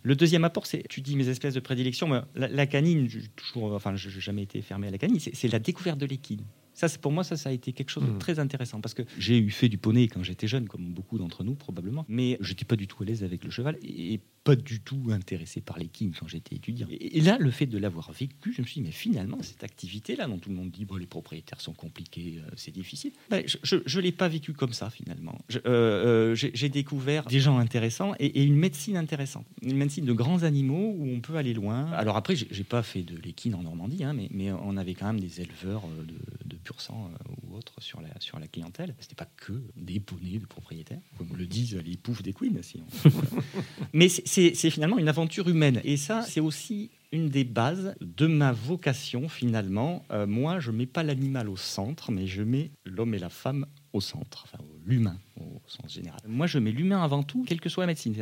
[0.03, 3.73] Le deuxième apport, c'est, tu dis mes espèces de prédilection, moi, la, la canine, toujours,
[3.73, 6.45] enfin, je n'ai jamais été fermé à la canine, c'est, la découverte de l'équine.
[6.77, 8.19] Ça, c'est pour moi, ça, ça a été quelque chose de Mhm.
[8.19, 11.43] très intéressant parce que j'ai eu fait du poney quand j'étais jeune, comme beaucoup d'entre
[11.43, 14.79] nous probablement, mais j'étais pas du tout à l'aise avec le cheval et pas du
[14.79, 16.87] tout intéressé par l'équine quand j'étais étudiant.
[16.91, 19.63] Et, et là, le fait de l'avoir vécu, je me suis dit, mais finalement, cette
[19.63, 23.43] activité-là, dont tout le monde dit, bon, les propriétaires sont compliqués, euh, c'est difficile, ben,
[23.63, 25.37] je ne l'ai pas vécu comme ça finalement.
[25.55, 30.13] Euh, euh, j'ai découvert des gens intéressants et, et une médecine intéressante, une médecine de
[30.13, 31.91] grands animaux où on peut aller loin.
[31.93, 35.07] Alors après, j'ai pas fait de l'équine en Normandie, hein, mais, mais on avait quand
[35.07, 36.13] même des éleveurs de,
[36.45, 38.93] de pur sang euh, ou autres sur la, sur la clientèle.
[38.99, 42.61] C'était pas que des poneys de propriétaires, comme le disent les poufs des queens.
[42.61, 43.09] si on-
[43.93, 45.79] mais c'est- finalement une aventure humaine.
[45.85, 50.03] Et ça, c'est aussi une des bases de ma vocation finalement.
[50.11, 53.65] Euh, moi, je mets pas l'animal au centre, mais je mets l'homme et la femme
[53.93, 56.19] au centre, enfin l'humain au sens général.
[56.27, 58.13] Moi, je mets l'humain avant tout, quelle que soit la médecine,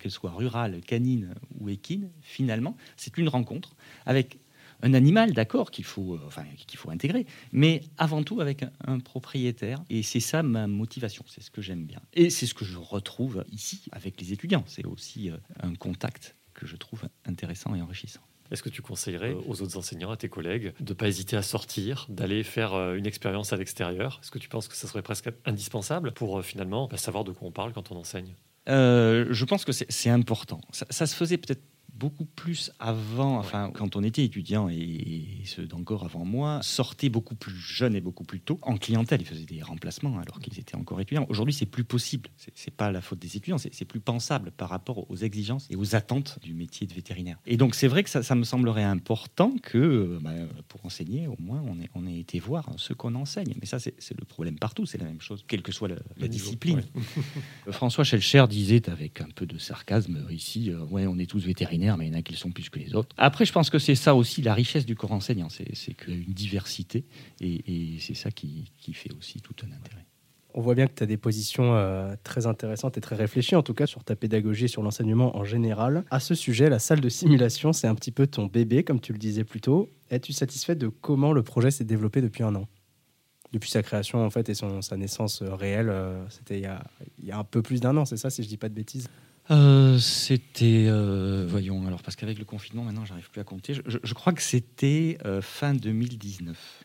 [0.00, 2.10] qu'elle soit rurale, canine ou équine.
[2.22, 3.74] Finalement, c'est une rencontre
[4.04, 4.38] avec
[4.82, 8.70] un animal, d'accord, qu'il faut, euh, enfin, qu'il faut intégrer, mais avant tout avec un,
[8.86, 9.82] un propriétaire.
[9.90, 12.00] Et c'est ça ma motivation, c'est ce que j'aime bien.
[12.14, 14.64] Et c'est ce que je retrouve ici avec les étudiants.
[14.66, 18.22] C'est aussi euh, un contact que je trouve intéressant et enrichissant.
[18.50, 21.42] Est-ce que tu conseillerais aux autres enseignants, à tes collègues, de ne pas hésiter à
[21.42, 24.20] sortir, d'aller faire euh, une expérience à l'extérieur?
[24.22, 27.32] Est-ce que tu penses que ça serait presque indispensable pour euh, finalement bah, savoir de
[27.32, 28.34] quoi on parle quand on enseigne?
[28.68, 30.60] Euh, je pense que c'est c'est important.
[30.72, 31.62] Ça, ça se faisait peut-être
[31.98, 37.08] beaucoup plus avant, enfin, quand on était étudiant et, et ceux d'encore avant moi sortaient
[37.08, 39.20] beaucoup plus jeunes et beaucoup plus tôt en clientèle.
[39.22, 41.26] Ils faisaient des remplacements alors qu'ils étaient encore étudiants.
[41.28, 42.28] Aujourd'hui, c'est plus possible.
[42.36, 45.94] C'est- pas la faute des étudiants, c'est plus pensable par rapport aux exigences et aux
[45.94, 47.38] attentes du métier de vétérinaire.
[47.46, 50.32] Et donc, c'est vrai que ça, ça me semblerait important que, euh, bah,
[50.68, 53.54] pour enseigner, au moins, on ait, on ait été voir ce qu'on enseigne.
[53.60, 54.84] Mais ça, c'est le problème partout.
[54.84, 56.82] C'est la même chose, quelle que soit la, discipline.
[56.94, 57.72] ouais.
[57.72, 61.44] François Schelcher disait avec un peu de sarcasme euh, ici, euh, ouais, on est tous
[61.46, 63.14] vétérinaires, mais il y en a qui le sont plus que les autres.
[63.16, 66.16] Après, je pense que c'est ça aussi la richesse du corps enseignant, c'est qu'il y
[66.16, 67.04] a une diversité,
[67.40, 70.04] et, c'est ça qui, fait aussi tout un intérêt.
[70.54, 73.62] On voit bien que tu as des positions euh, très intéressantes et très réfléchies, en
[73.62, 76.04] tout cas sur ta pédagogie et sur l'enseignement en général.
[76.10, 79.12] À ce sujet, la salle de simulation, c'est un petit peu ton bébé, comme tu
[79.12, 79.90] le disais plus tôt.
[80.10, 82.66] Es-tu satisfait de comment le projet s'est développé depuis un an?
[83.52, 86.66] Depuis sa création, en fait, et son, sa naissance euh, réelle, euh, c'était il, y
[86.66, 86.82] a-
[87.18, 88.74] il y a un peu plus d'un an, c'est ça, si je dis pas de
[88.74, 89.08] bêtises?
[89.50, 93.74] Euh, c'était, euh, voyons, alors parce qu'avec le confinement, maintenant, j'arrive plus à compter.
[93.74, 96.84] Je, je- je crois que c'était euh, fin 2019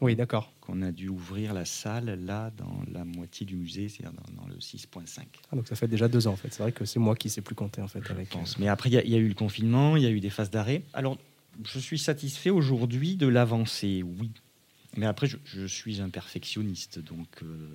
[0.00, 0.52] Oui, d'accord.
[0.60, 4.48] qu'on a dû ouvrir la salle là dans la moitié du musée, c'est-à-dire dans, dans
[4.48, 5.22] le 6.5.
[5.52, 6.52] Ah, donc ça fait déjà deux ans, en fait.
[6.52, 8.00] C'est vrai que c'est moi qui sais plus compter, en fait.
[8.06, 8.58] je avec, pense.
[8.58, 10.20] Mais après, il y a- il y, a eu le confinement, il y a eu
[10.20, 10.84] des phases d'arrêt.
[10.94, 11.18] Alors,
[11.64, 14.30] je suis satisfait aujourd'hui de l'avancée, oui.
[14.96, 17.68] Mais après, je, je suis un perfectionniste, donc euh,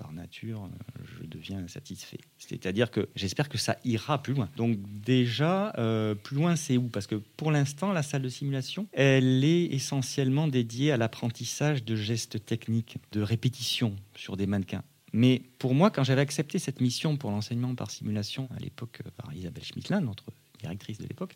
[0.00, 0.70] par nature,
[1.18, 2.20] je deviens satisfait.
[2.38, 4.48] C'est-à-dire que j'espère que ça ira plus loin.
[4.56, 6.88] Donc déjà, euh, plus loin, c'est où?
[6.88, 11.96] Parce que pour l'instant, la salle de simulation, elle est essentiellement dédiée à l'apprentissage de
[11.96, 14.82] gestes techniques, de répétition sur des mannequins.
[15.12, 19.10] Mais pour moi, quand j'avais accepté cette mission pour l'enseignement par simulation, à l'époque euh,
[19.18, 20.24] par Isabelle Schmittlin, notre
[20.58, 21.34] directrice de l'époque,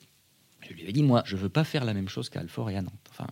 [0.62, 2.70] je lui avais dit, moi, je ne veux pas faire la même chose qu'à Alfort
[2.70, 2.94] et à Nantes.
[3.10, 3.26] Enfin,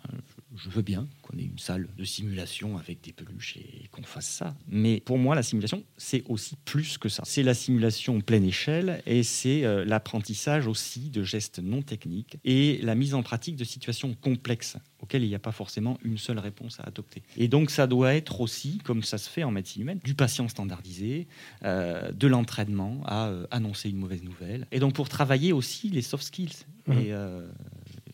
[0.57, 4.29] je veux bien qu'on ait une salle de simulation avec des peluches et qu'on fasse
[4.29, 4.55] ça.
[4.69, 7.23] Mais pour moi, la simulation, c'est aussi plus que ça.
[7.27, 12.79] C'est la simulation pleine échelle et c'est euh, l'apprentissage aussi de gestes non techniques et
[12.83, 16.39] la mise en pratique de situations complexes auxquelles il n'y a pas forcément une seule
[16.39, 17.23] réponse à adopter.
[17.37, 20.49] Et donc ça doit être aussi, comme ça se fait en médecine humaine, du patient
[20.49, 21.27] standardisé,
[21.65, 24.67] euh, de l'entraînement à euh, annoncer une mauvaise nouvelle.
[24.71, 26.67] Et donc pour travailler aussi les soft skills.
[26.87, 26.93] Mmh.
[26.93, 27.15] Et,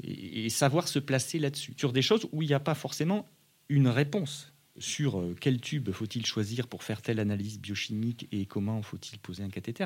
[0.02, 3.28] et, savoir se placer là-dessus, sur des choses où il n'y a pas forcément
[3.68, 4.52] une réponse.
[4.78, 9.42] Sur euh, quel tube faut-il choisir pour faire telle analyse biochimique et comment faut-il poser
[9.42, 9.84] un cathéter,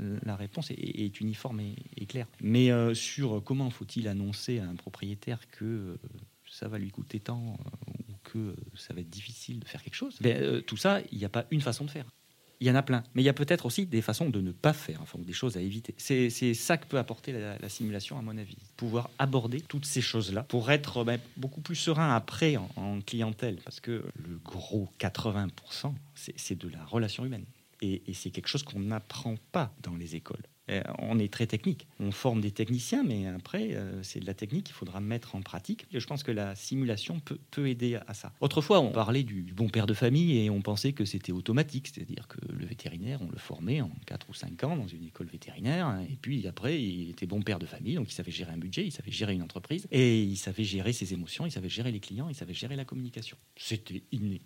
[0.00, 2.26] la, réponse est, uniforme et, claire.
[2.40, 5.96] Mais euh, sur comment faut-il annoncer à un propriétaire que euh,
[6.50, 7.56] ça va lui coûter tant
[8.08, 11.24] ou que ça va être difficile de faire quelque chose, ben, tout ça, il n'y
[11.24, 12.06] a pas une façon de faire
[12.60, 13.02] il y en a plein.
[13.14, 15.56] Mais il y a peut-être aussi des façons de ne pas faire, enfin, des choses
[15.56, 15.94] à éviter.
[15.98, 18.56] C'est ça que peut apporter la, simulation, à mon avis.
[18.76, 23.56] Pouvoir aborder toutes ces choses-là pour être ben, beaucoup plus serein après en, clientèle.
[23.64, 27.44] Parce que le gros 80%, c'est de la relation humaine.
[27.82, 30.42] et c'est quelque chose qu'on n'apprend pas dans les écoles.
[30.70, 31.86] Euh, on est très technique.
[32.00, 35.42] On forme des techniciens, mais après, euh, c'est de la technique qu'il faudra mettre en
[35.42, 35.86] pratique.
[35.92, 38.32] je pense que la simulation peut, aider à ça.
[38.40, 42.28] Autrefois, on parlait du bon père de famille et on pensait que c'était automatique, c'est-à-dire
[42.28, 46.00] que le vétérinaire, on le formait en 4 ou 5 ans dans une école vétérinaire,
[46.08, 48.84] et puis après, il était bon père de famille, donc il savait gérer un budget,
[48.84, 52.00] il savait gérer une entreprise, et il savait gérer ses émotions, il savait gérer les
[52.00, 53.36] clients, il savait gérer la communication.
[53.56, 54.42] C'était inné.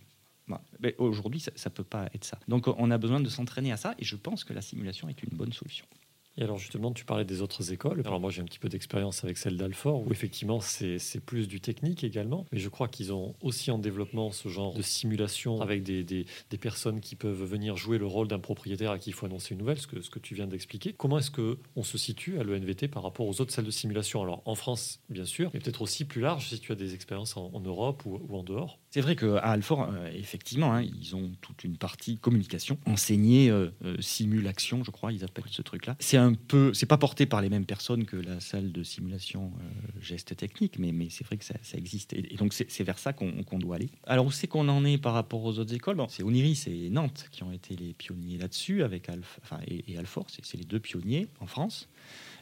[0.99, 2.39] Aujourd'hui, ça ne peut pas être ça.
[2.49, 5.23] Donc on a besoin de s'entraîner à ça, et je pense que la simulation est
[5.23, 5.87] une bonne solution.
[6.37, 8.03] Et alors justement, tu parlais des autres écoles.
[8.05, 11.61] Alors moi j'ai un petit peu d'expérience avec celle d'Alfort, où effectivement c'est plus du
[11.61, 12.47] technique également.
[12.53, 16.27] Mais je crois qu'ils ont aussi en développement ce genre de simulation avec des,
[16.61, 19.61] personnes qui peuvent venir jouer le rôle d'un propriétaire à qui il faut annoncer une
[19.61, 20.93] nouvelle, ce que, tu viens d'expliquer.
[20.93, 24.23] Comment est-ce qu'on se situe à l'ENVT par rapport aux autres salles de simulation?
[24.23, 27.37] Alors en France, bien sûr, mais peut-être aussi plus large si tu as des expériences
[27.37, 28.79] en, Europe ou, en dehors.
[28.91, 33.69] C'est vrai qu'à Alfort, euh, effectivement, hein, ils ont toute une partie communication, enseigner euh,
[33.85, 35.95] euh, simulation, je crois, ils appellent ce truc-là.
[36.01, 39.53] C'est un peu, c'est pas porté par les mêmes personnes que la salle de simulation
[40.01, 42.15] geste technique, mais, c'est vrai que ça, existe.
[42.15, 43.91] Et, donc c'est vers ça qu'on doit aller.
[44.07, 46.03] Alors où c'est qu'on en est par rapport aux autres écoles?
[46.09, 50.27] C'est Oniris et Nantes qui ont été les pionniers là-dessus, avec Alf, enfin, et, Alfort,
[50.29, 51.89] c'est les deux pionniers en France.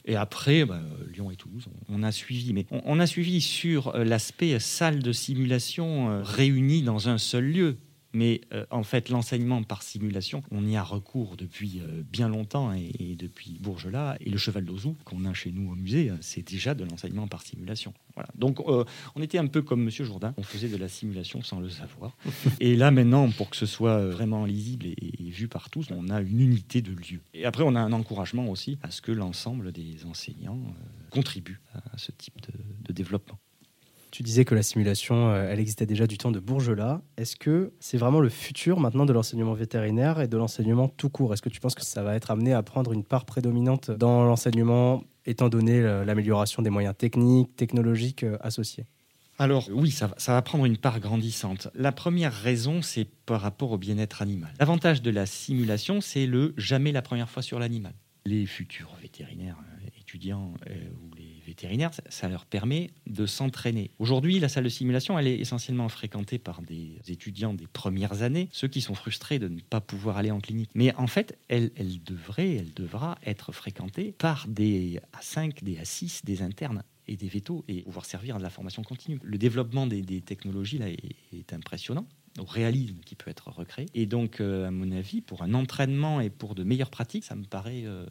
[0.05, 0.81] Et après, bah,
[1.13, 2.53] Lyon et Toulouse, on, a suivi.
[2.53, 7.45] Mais on, a suivi sur euh, l'aspect salle de simulation euh, réunie dans un seul
[7.45, 7.77] lieu.
[8.13, 12.73] Mais euh, en fait, l'enseignement par simulation, on y a recours depuis euh, bien longtemps
[12.73, 14.17] et, depuis Bourgelat.
[14.21, 17.29] Et le cheval d'Ozou qu'on a chez nous au musée, euh, c'est déjà de l'enseignement
[17.29, 17.93] par simulation.
[18.15, 18.31] Voilà.
[18.35, 20.35] Donc, on était un peu comme Monsieur Jourdain.
[20.39, 22.17] On faisait de la simulation sans le savoir.
[22.61, 26.21] et là, maintenant, pour que ce soit vraiment lisible et, vu par tous, on a
[26.21, 27.21] une unité de lieu.
[27.33, 30.59] Et après, on a un encouragement aussi à ce que l'ensemble des enseignants
[31.11, 32.41] contribuent à ce type
[32.85, 33.39] de développement.
[34.11, 37.03] Tu disais que la simulation, euh, elle existait déjà du temps de Bourgelat.
[37.17, 41.33] Est-ce que c'est vraiment le futur maintenant de l'enseignement vétérinaire et de l'enseignement tout court?
[41.33, 44.25] Est-ce que tu penses que ça va être amené à prendre une part prédominante dans
[44.25, 48.87] l'enseignement, étant donné l'amélioration des moyens techniques, technologiques euh, associés?
[49.39, 51.69] Alors oui, ça, va prendre une part grandissante.
[51.75, 54.53] La première raison, c'est par rapport au bien-être animal.
[54.59, 57.95] L'avantage de la simulation, c'est le jamais la première fois sur l'animal.
[58.27, 60.55] Les futurs vétérinaires euh, étudiants
[61.59, 63.91] vétérinaires, ça leur permet de s'entraîner.
[63.99, 68.49] Aujourd'hui, la salle de simulation, elle est essentiellement fréquentée par des étudiants des premières années,
[68.53, 70.71] ceux qui sont frustrés de ne pas pouvoir aller en clinique.
[70.75, 71.73] Mais en fait, elle,
[72.05, 77.65] devrait, elle devra être fréquentée par des A5, des A6, des internes et des vétos
[77.67, 79.19] et pouvoir servir à de la formation continue.
[79.25, 82.07] Le développement des, technologies là est, impressionnant
[82.39, 83.89] au réalisme qui peut être recréé.
[83.95, 87.35] Et donc, euh, à mon avis, pour un entraînement et pour de meilleures pratiques, ça
[87.35, 88.07] me paraît euh,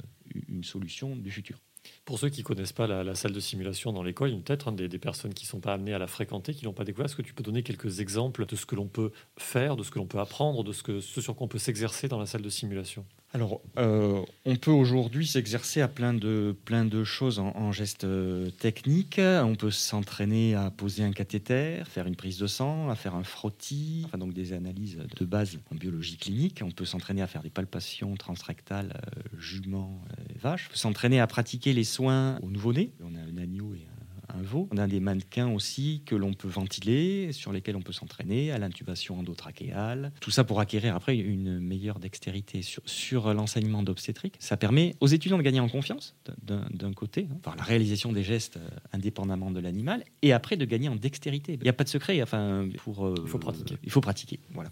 [0.50, 1.60] une solution du futur.
[2.08, 5.34] Pour ceux qui ne connaissent pas la, salle de simulation dans l'école, peut-être des, personnes
[5.34, 7.22] qui ne sont pas amenées à la fréquenter, qui ne l'ont pas découvert, est-ce que
[7.22, 10.06] tu peux donner quelques exemples de ce que l'on peut faire, de ce que l'on
[10.06, 12.50] peut apprendre, de ce, que, ce sur quoi on peut s'exercer dans la salle de
[12.50, 13.06] simulation?
[13.38, 18.50] Alors, euh, on peut aujourd'hui s'exercer à plein de, plein de choses en, gestes euh,
[18.50, 19.21] techniques.
[19.21, 23.23] On peut s'entraîner à poser un cathéter, faire une prise de sang, à faire un
[23.23, 26.63] frottis, enfin donc des analyses de base en biologie clinique.
[26.65, 30.02] On peut s'entraîner à faire des palpations transrectales, euh, juments,
[30.41, 30.65] vaches.
[30.69, 32.91] On peut s'entraîner à pratiquer les soins au nouveau-né.
[33.04, 33.97] On a un agneau et un,
[34.36, 34.68] vaut.
[34.72, 38.58] On a des mannequins aussi que l'on peut ventiler, sur lesquels on peut s'entraîner, à
[38.58, 40.12] l'intubation endotrachéale.
[40.20, 44.36] Tout ça pour acquérir après une meilleure dextérité sur, sur l'enseignement d'obstétrique.
[44.40, 48.24] Ça permet aux étudiants de gagner en confiance, d'un côté, hein, par la réalisation des
[48.24, 51.54] gestes euh, indépendamment de l'animal, et après de gagner en dextérité.
[51.54, 52.22] Il n'y a pas de secret.
[52.22, 53.78] Enfin, pour, euh, il faut pratiquer.
[53.84, 54.40] Il faut pratiquer.
[54.52, 54.72] Voilà.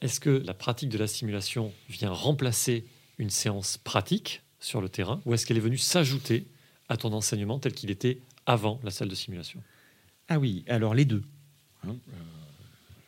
[0.00, 2.84] Est-ce que la pratique de la simulation vient remplacer
[3.18, 6.46] une séance pratique sur le terrain, ou est-ce qu'elle est venue s'ajouter
[6.88, 9.62] à ton enseignement tel qu'il était avant la salle de simulation
[10.28, 11.22] Ah oui, alors les deux,
[11.84, 12.16] hein, euh,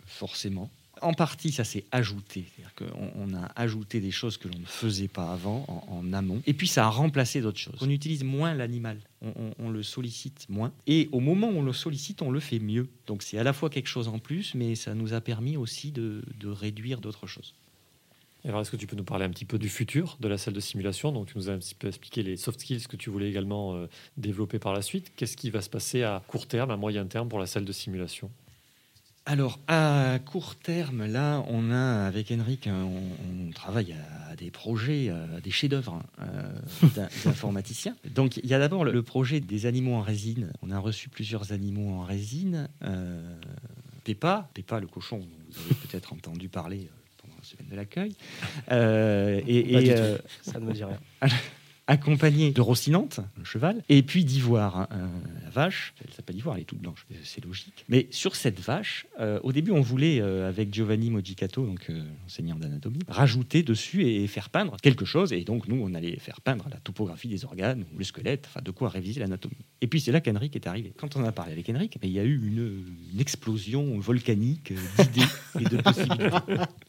[0.07, 0.71] forcément.
[1.01, 2.45] En partie, ça s'est ajouté.
[2.57, 6.43] C'est-à-dire qu'on a ajouté des choses que l'on ne faisait pas avant, en, amont.
[6.45, 7.79] Et puis, ça a remplacé d'autres choses.
[7.81, 8.99] On utilise moins l'animal.
[9.23, 10.73] On, le sollicite moins.
[10.89, 12.89] Et au moment où on le sollicite, on le fait mieux.
[13.07, 15.93] Donc, c'est à la fois quelque chose en plus, mais ça nous a permis aussi
[15.93, 17.55] de réduire d'autres choses.
[18.49, 20.55] Alors, est-ce que tu peux nous parler un petit peu du futur de la salle
[20.55, 21.13] de simulation?
[21.13, 23.75] Donc, tu nous as un petit peu expliqué les soft skills que tu voulais également
[23.75, 25.13] euh, développer par la suite.
[25.17, 27.73] Qu'est-ce qui va se passer à court terme, à moyen terme pour la salle de
[27.73, 28.31] simulation?
[29.27, 33.95] Alors, à court terme, là, on a, avec Henrik, on, travaille
[34.31, 36.89] à des projets, à des chefs-d'œuvre euh,
[37.25, 37.97] d'informaticiens.
[38.15, 40.53] Donc, il y a d'abord le, projet des animaux en résine.
[40.63, 42.71] On a reçu plusieurs animaux en résine.
[42.83, 43.39] Euh,
[44.05, 46.89] Peppa, Peppa le cochon, vous avez peut-être entendu parler
[47.49, 48.15] semaine de l'accueil.
[48.71, 50.99] Euh, et, euh, ça ne me dit rien.
[51.91, 55.07] accompagné de Rocinante, le cheval, et puis d'Ivoire, hein, euh,
[55.43, 55.95] la vache.
[56.05, 57.87] Elle s'appelle Ivoire, elle est toute blanche, c'est logique.
[57.89, 59.07] Mais sur cette vache,
[59.43, 61.91] au début, on voulait, avec Giovanni Modicato, donc
[62.27, 65.33] enseignant d'anatomie, rajouter dessus et faire peindre quelque chose.
[65.33, 68.61] Et donc, nous, on allait faire peindre la topographie des organes ou le squelette, enfin,
[68.63, 69.57] de quoi réviser l'anatomie.
[69.81, 70.93] Et puis, c'est là qu'Henrik est arrivé.
[70.95, 72.85] Quand on a parlé avec Henrik, il y a eu une,
[73.15, 75.27] une explosion volcanique d'idées
[75.59, 76.37] et de possibilités.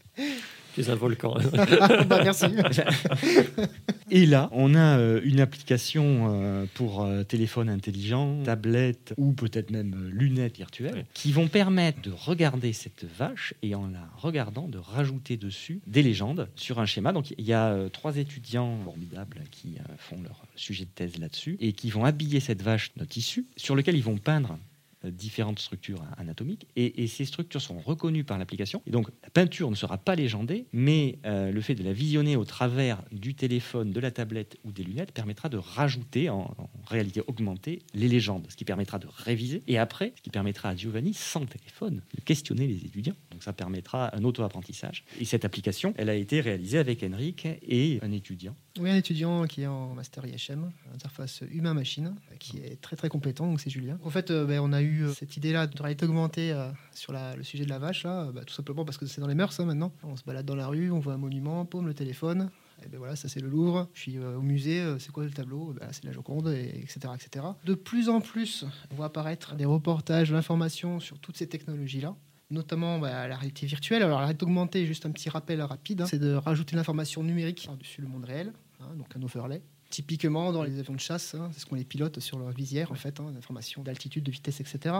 [0.74, 1.36] Tu es un volcan.
[2.08, 2.46] bah, merci.
[4.12, 9.72] Et là, on a euh, une application euh, pour euh, téléphone intelligent, tablette ou peut-être
[9.72, 14.78] même lunettes virtuelles qui vont permettre de regarder cette vache et en la regardant de
[14.78, 17.14] rajouter dessus des légendes sur un schéma.
[17.14, 21.74] Donc il y a trois étudiants formidables qui font leur sujet de thèse là-dessus et
[21.74, 24.58] qui vont habiller cette vache de tissu sur lequel ils vont peindre
[25.06, 28.82] différentes structures anatomiques et, ces structures sont reconnues par l'application.
[28.86, 32.36] Et donc la peinture ne sera pas légendée, mais euh, le fait de la visionner
[32.36, 37.22] au travers du téléphone, de la tablette ou des lunettes permettra de rajouter en, réalité
[37.28, 41.14] augmentée les légendes, ce qui permettra de réviser et après, ce qui permettra à Giovanni,
[41.14, 43.16] sans téléphone, de questionner les étudiants.
[43.32, 45.04] Donc ça permettra un auto-apprentissage.
[45.20, 48.56] Et cette application, elle a été réalisée avec Henrik et un étudiant.
[48.80, 53.46] Oui, un étudiant qui est en master IHM, interface humain-machine, qui est très très compétent,
[53.46, 53.98] donc c'est Julien.
[54.04, 57.12] En fait, euh, ben, on a eu euh, cette idée-là de réalité augmentée euh, sur
[57.12, 59.60] le sujet de la vache, là, bah, tout simplement parce que c'est dans les mœurs
[59.60, 59.92] hein, maintenant.
[60.04, 62.50] On se balade dans la rue, on voit un monument, paume le téléphone.
[62.86, 63.90] Et ben voilà, ça c'est le Louvre.
[63.94, 65.76] Puis euh, au musée, c'est quoi le tableau?
[65.78, 67.46] Ben, C'est la Joconde, etc., etc.
[67.66, 72.16] De plus en plus, on voit apparaître des reportages, l'information sur toutes ces technologies-là
[72.52, 74.02] notamment bah, la réalité virtuelle.
[74.02, 77.66] Alors, la réalité augmentée, juste un petit rappel rapide, hein, c'est de rajouter l'information numérique
[77.68, 79.62] par-dessus le monde réel, hein, donc un overlay.
[79.90, 82.92] Typiquement, dans les avions de chasse, hein, c'est ce qu'on les pilote sur leur visière,
[82.92, 84.96] en fait, hein, d'informations d'altitude, de vitesse, etc.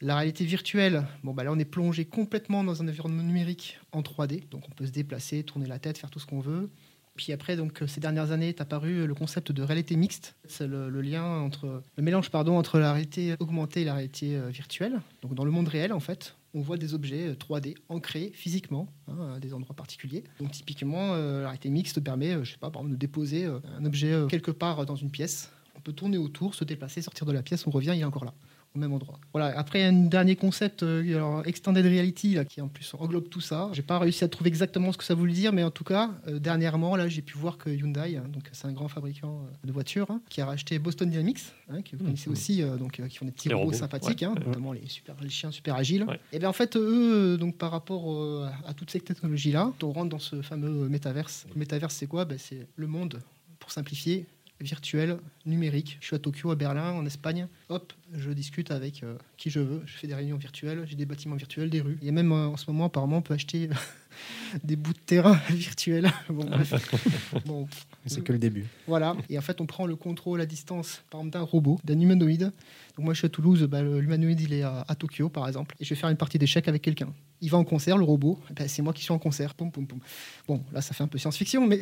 [0.00, 4.02] La réalité virtuelle, bon, bah là, on est plongé complètement dans un environnement numérique en
[4.02, 6.70] 3D, donc on peut se déplacer, tourner la tête, faire tout ce qu'on veut.
[7.18, 10.36] Puis après, donc, ces dernières années, est apparu le concept de réalité mixte.
[10.46, 14.50] C'est le, lien entre le mélange pardon, entre la réalité augmentée et la réalité euh,
[14.50, 15.00] virtuelle.
[15.22, 18.88] Donc dans le monde réel, en fait, on voit des objets 3D euh, ancrés physiquement
[19.06, 20.24] hein, à des endroits particuliers.
[20.40, 24.50] Donc typiquement, euh, la réalité mixte permet, je sais pas, de déposer un objet quelque
[24.50, 25.50] part dans une pièce.
[25.76, 28.24] On peut tourner autour, se déplacer, sortir de la pièce, on revient, il est encore
[28.24, 28.34] là
[28.74, 29.18] au même endroit.
[29.32, 29.58] Voilà.
[29.58, 33.70] Après, un dernier concept, euh, alors, extended reality, là, qui en plus englobe tout ça.
[33.72, 36.10] J'ai pas réussi à trouver exactement ce que ça voulait dire, mais en tout cas,
[36.26, 39.66] euh, dernièrement, là, j'ai pu voir que Hyundai, hein, donc c'est un grand fabricant euh,
[39.66, 42.32] de voitures, hein, qui a racheté Boston Dynamics, hein, qui vous connaissez mmh.
[42.32, 46.06] aussi, donc qui font des petits robots, sympathiques, notamment les, super, les chiens super agiles.
[46.32, 50.18] Et bien en fait, eux, donc par rapport à toutes ces technologies-là, on rentre dans
[50.18, 51.46] ce fameux métaverse.
[51.54, 52.24] Le métaverse, c'est quoi?
[52.24, 53.20] Ben, C'est le monde,
[53.58, 54.26] pour simplifier,
[54.60, 55.98] virtuel, numérique.
[56.00, 57.46] Je suis à Tokyo, à Berlin, en Espagne.
[57.68, 59.82] Hop, je discute avec euh, qui je veux.
[59.86, 61.98] Je fais des réunions virtuelles, j'ai des bâtiments virtuels, des rues.
[62.02, 63.68] Et même euh, en ce moment, apparemment, on peut acheter
[64.64, 66.10] des bouts de terrain virtuels.
[66.30, 66.48] bon,
[68.06, 68.66] C'est que le début.
[68.86, 69.16] Voilà.
[69.28, 72.52] Et en fait, on prend le contrôle à distance, par exemple, d'un robot, d'un humanoïde.
[72.96, 75.74] Donc moi, je suis à Toulouse, bah, l'humanoïde, il est à, Tokyo, par exemple.
[75.78, 77.12] Et je vais faire une partie d'échecs avec quelqu'un.
[77.40, 78.40] Il va en concert, le robot.
[78.56, 79.54] Ben, c'est moi qui suis en concert.
[79.54, 80.00] Poum, poum, poum.
[80.48, 81.80] Bon, là, ça fait un peu science-fiction, mais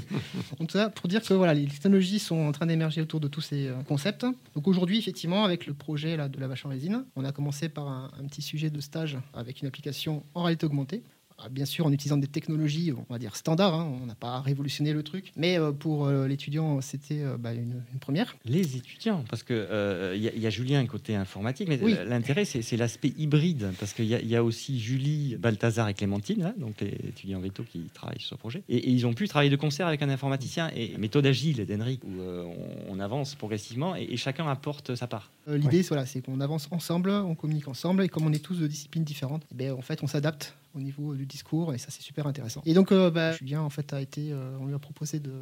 [0.60, 3.28] en tout cas, pour dire que voilà, les technologies sont en train d'émerger autour de
[3.28, 4.26] tous ces euh, concepts.
[4.54, 7.68] Donc aujourd'hui, effectivement, avec le projet là, de la vache en résine, on a commencé
[7.70, 11.02] par un, un petit sujet de stage avec une application en réalité augmentée
[11.50, 14.92] Bien sûr, en utilisant des technologies, on va dire standards, hein, on n'a pas révolutionné
[14.92, 18.36] le truc, mais euh, pour euh, l'étudiant, c'était euh, bah, une, une première.
[18.44, 21.80] Les étudiants, parce que euh, il y, a- il y a Julien côté informatique, mais
[21.80, 21.94] Oui.
[21.96, 26.42] euh, l'intérêt c'est l'aspect hybride, parce qu'il y, y a aussi Julie, Balthazar et Clémentine,
[26.42, 29.28] là, donc les étudiants veto qui travaillent sur ce projet, et, et ils ont pu
[29.28, 32.44] travailler de concert avec un informaticien et méthode agile d'Henrik où euh,
[32.88, 35.30] on, on avance progressivement et, et chacun apporte sa part.
[35.46, 38.42] Euh, L'idée, c'est voilà, c'est qu'on avance ensemble, on communique ensemble, et comme on est
[38.44, 41.74] tous de disciplines différentes, eh ben, en fait, on s'adapte au niveau euh, du discours,
[41.74, 42.62] et ça, c'est super intéressant.
[42.64, 45.32] Et donc, euh, bah, Julien, a été, euh, on lui a proposé de,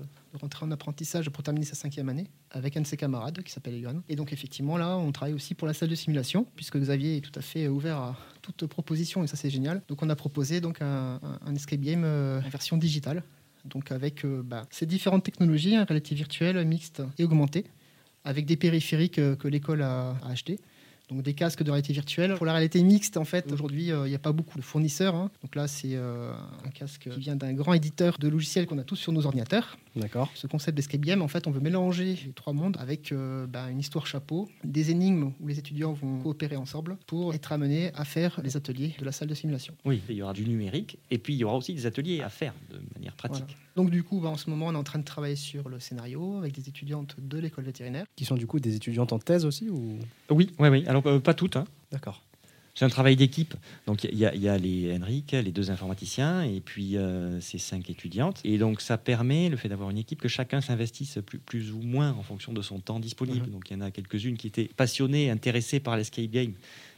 [0.41, 3.79] rentrer en apprentissage pour terminer sa cinquième année avec un de ses camarades qui s'appelle
[3.79, 4.03] Yohan.
[4.09, 7.21] Et donc, effectivement, là, on travaille aussi pour la salle de simulation, puisque Xavier est
[7.21, 9.83] tout à fait ouvert à toute proposition, et ça, c'est génial.
[9.89, 11.21] Donc, on a proposé donc un,
[11.55, 13.23] escape game euh, version digitale,
[13.65, 17.65] donc avec euh, bah, ces différentes technologies, hein, réalité virtuelle, mixte et augmentée
[18.27, 20.35] avec des périphériques euh, que l'école a, a.
[21.09, 22.35] Donc des casques de réalité virtuelle.
[22.35, 25.15] Pour la réalité mixte, en fait, aujourd'hui, euh, il n'y a pas beaucoup de fournisseurs.
[25.15, 25.31] hein.
[25.43, 26.33] Donc là, c'est euh,
[26.65, 29.79] un casque qui vient d'un grand éditeur de logiciels qu'on a tous sur nos ordinateurs.
[29.97, 30.31] D'accord.
[30.35, 33.71] Ce concept d'escape game, en fait, on veut mélanger les trois mondes avec euh, bah,
[33.71, 38.05] une histoire chapeau, des énigmes où les étudiants vont coopérer ensemble pour être amenés à
[38.05, 39.75] faire les ateliers de la salle de simulation.
[39.85, 42.29] Oui, il y aura du numérique et puis il y aura aussi des ateliers à
[42.29, 43.45] faire de manière pratique.
[43.47, 43.61] Voilà.
[43.77, 45.81] Donc du coup, bah, en ce moment, on est en train de travailler sur le
[45.81, 48.05] scénario avec des étudiantes de l'école vétérinaire.
[48.17, 49.99] Qui sont du coup des étudiantes en thèse aussi ou?
[50.31, 50.85] Oui, oui, oui.
[50.87, 51.57] Alors euh, pas toutes.
[51.57, 51.65] hein.
[51.93, 52.23] D'accord.
[52.77, 53.55] C'est un travail d'équipe.
[53.87, 57.41] Donc il y, a- il y a les Henrik, les deux informaticiens, et puis euh,
[57.41, 58.41] ces cinq étudiantes.
[58.45, 61.81] Et donc ça permet, le fait d'avoir une équipe, que chacun s'investisse plus, plus ou
[61.81, 63.47] moins en fonction de son temps disponible.
[63.47, 63.53] Mhm.
[63.53, 66.53] Donc il y en a quelques-unes qui étaient passionnées, intéressées par l'escape game,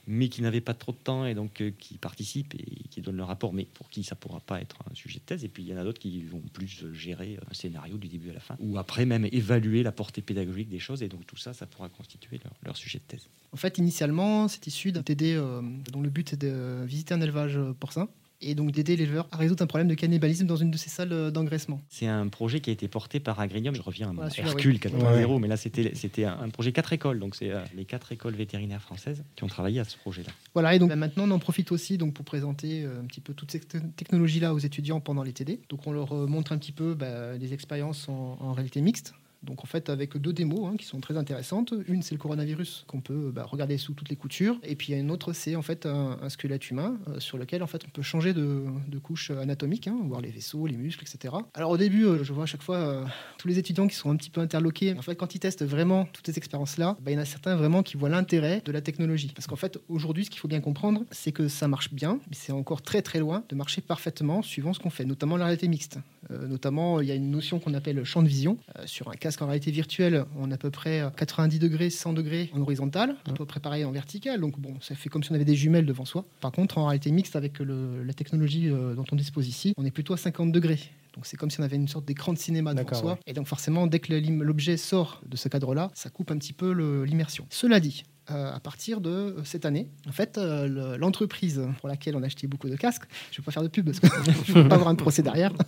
[0.08, 3.18] mais qui n'avaient pas trop de temps et donc euh, qui participent et qui donnent
[3.18, 5.44] leur rapport, mais pour qui ça pourra pas être un sujet de thèse.
[5.44, 8.08] Et puis il y en a d'autres qui vont plus euh, gérer un scénario du
[8.08, 11.02] début à la fin, ou après même évaluer la portée pédagogique des choses.
[11.02, 13.28] Et donc tout ça, ça pourra constituer leur, sujet de thèse.
[13.52, 15.60] En fait, initialement, c'est issu d'un TD euh,
[15.92, 18.08] dont le but est de visiter un élevage euh, porcin
[18.40, 21.12] et donc d'aider l'éleveur à résoudre un problème de cannibalisme dans une de ses salles
[21.12, 21.80] euh, d'engraissement.
[21.88, 23.74] C'est un projet qui a été porté par Agrinium.
[23.74, 24.90] Je reviens à mon Voilà, Hercule oui.
[24.90, 25.38] 4.0, Ouais.
[25.40, 27.18] mais là c'était c'était un, projet quatre écoles.
[27.18, 30.30] Donc c'est euh, les quatre écoles vétérinaires françaises qui ont travaillé à ce projet-là.
[30.54, 33.20] Voilà, et donc bah, maintenant, on en profite aussi donc, pour présenter euh, un petit
[33.20, 35.60] peu toutes ces te- technologies-là aux étudiants pendant les TD.
[35.68, 39.14] Donc on leur montre un petit peu bah, des expériences en, en réalité mixte.
[39.42, 41.72] Donc en fait avec deux démos hein, qui sont très intéressantes.
[41.86, 44.58] Une c'est le coronavirus qu'on peut bah, regarder sous toutes les coutures.
[44.62, 47.66] Et puis une autre c'est en fait un, un squelette humain euh, sur lequel en
[47.66, 48.64] fait on peut changer de,
[49.02, 51.34] couche anatomique, hein, voir les vaisseaux, les muscles, etc.
[51.54, 53.04] Alors au début euh, je vois à chaque fois euh,
[53.38, 54.94] tous les étudiants qui sont un petit peu interloqués.
[54.98, 57.56] En fait quand ils testent vraiment toutes ces expériences-là, bah, il y en a certains
[57.56, 59.32] vraiment qui voient l'intérêt de la technologie.
[59.34, 62.36] Parce qu'en fait aujourd'hui ce qu'il faut bien comprendre c'est que ça marche bien, mais
[62.36, 65.68] c'est encore très très loin de marcher parfaitement suivant ce qu'on fait, notamment la réalité
[65.68, 65.98] mixte.
[66.30, 68.58] Euh, notamment, il y a une notion qu'on appelle champ de vision.
[68.78, 72.14] Euh, sur un casque en réalité virtuelle, on a à peu près 90 degrés, 100
[72.14, 74.40] degrés en horizontal, à peu près pareil en vertical.
[74.40, 76.24] Donc bon, ça fait comme si on avait des jumelles devant soi.
[76.40, 79.84] Par contre, en réalité mixte, avec le- la technologie euh, dont on dispose ici, on
[79.84, 80.78] est plutôt à 50 degrés.
[81.14, 83.12] Donc c'est comme si on avait une sorte d'écran de cinéma devant soi.
[83.12, 83.18] ouais.
[83.26, 86.70] Et donc forcément, dès que l'objet sort de ce cadre-là, ça coupe un petit peu
[87.04, 87.44] l'immersion.
[87.50, 91.88] Cela dit, euh, à partir de euh, cette année, en fait, euh, le- l'entreprise pour
[91.88, 94.00] laquelle on a acheté beaucoup de casques, je ne vais pas faire de pub parce
[94.00, 94.06] que
[94.46, 95.52] je ne veux pas avoir un procès derrière,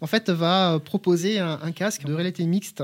[0.00, 2.82] en fait, va euh, proposer un, un casque de réalité mixte.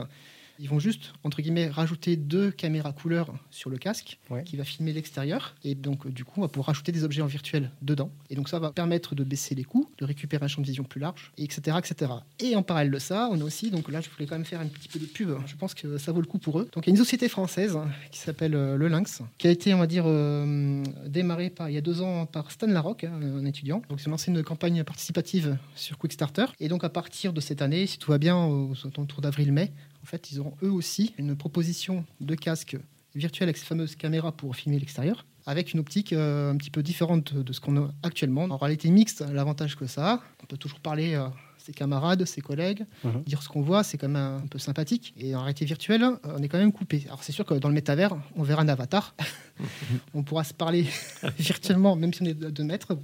[0.61, 4.45] Ils vont juste, entre guillemets, rajouter deux caméras couleurs sur le casque Ouais.
[4.45, 5.55] qui va filmer l'extérieur.
[5.65, 8.11] Et donc, euh, du coup, on va pouvoir rajouter des objets en virtuel dedans.
[8.31, 10.85] Et donc, ça va permettre de baisser les coûts, de récupérer un champ de vision
[10.85, 12.13] plus large, et etc., etc.
[12.41, 14.61] Et en parallèle de ça, on a aussi, donc là, je voulais quand même faire
[14.61, 15.31] un petit peu de pub.
[15.47, 16.69] Je pense que ça vaut le coup pour eux.
[16.73, 19.51] Donc, il y a une société française hein, qui s'appelle euh, Le Lynx, qui a
[19.51, 23.05] été, on va dire, euh, démarrée par, il y a deux ans par Stan Larocque,
[23.05, 23.83] hein, un étudiant.
[23.89, 26.47] Donc, ils ont lancé une campagne participative sur Quickstarter.
[26.61, 29.73] Et donc, à partir de cette année, si tout va bien, autour d'avril-mai,
[30.05, 32.77] en fait, ils auront eux aussi une proposition de casque
[33.15, 36.83] virtuel avec ces fameuses caméras pour filmer l'extérieur, avec une optique euh, un petit peu
[36.83, 38.45] différente de ce qu'on a actuellement.
[38.45, 41.33] En réalité mixte, l'avantage que ça a, on peut toujours parler à
[41.65, 43.23] ses camarades, ses collègues, Mhm.
[43.25, 45.15] dire ce qu'on voit, c'est quand même un, un peu sympathique.
[45.19, 47.05] Et en réalité virtuelle, on est quand même coupé.
[47.07, 49.15] Alors c'est sûr que dans le métavers, on verra un avatar,
[50.15, 50.87] on pourra se parler
[51.39, 52.97] virtuellement, même si on est de 2 mètres.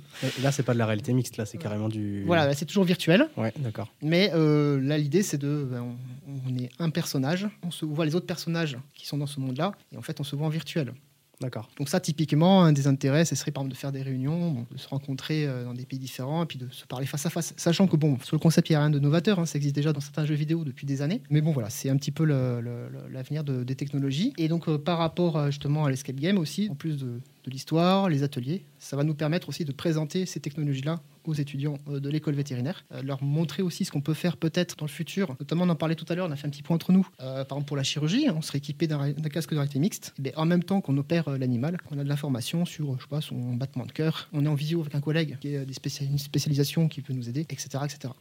[0.42, 2.22] Là, c'est pas de la réalité mixte, là, c'est carrément du.
[2.26, 3.28] Voilà, c'est toujours virtuel.
[3.36, 3.92] Ouais, d'accord.
[4.02, 5.66] Mais euh, là, l'idée, c'est de.
[5.70, 5.82] ben,
[6.28, 9.40] on, on est un personnage, on se voit les autres personnages qui sont dans ce
[9.40, 10.92] monde-là, et en fait, on se voit en virtuel.
[11.40, 11.70] D'accord.
[11.78, 14.76] Donc, ça, typiquement, un des intérêts, ce serait par exemple de faire des réunions, de
[14.76, 17.54] se rencontrer euh, dans des pays différents, et puis de se parler face à face.
[17.56, 19.74] Sachant que, bon, sur le concept, il n'y a rien de novateur, hein, ça existe
[19.74, 21.22] déjà dans certains jeux vidéo depuis des années.
[21.30, 24.32] Mais bon, voilà, c'est un petit peu l'avenir de- des technologies.
[24.38, 27.50] Et donc, euh, par rapport euh, justement à l'escape game aussi, en plus de de
[27.50, 28.64] l'histoire, les ateliers.
[28.78, 32.84] Ça va nous permettre aussi de présenter ces technologies-là aux étudiants euh, de l'école vétérinaire,
[32.92, 35.36] euh, leur montrer aussi ce qu'on peut faire peut-être dans le futur.
[35.40, 37.06] Notamment, on en parlait tout à l'heure, on a fait un petit point entre nous.
[37.20, 40.14] Euh, par exemple, pour la chirurgie, on serait équipé d'un casque de réalité mixte.
[40.18, 43.08] Et bien, en même temps qu'on opère l'animal, on a de l'information sur, je sais
[43.08, 44.28] pas, son battement de cœur.
[44.32, 47.42] On est en visio avec un collègue qui a des spécialisation qui peut nous aider,
[47.42, 47.68] etc.
[47.84, 48.12] etc.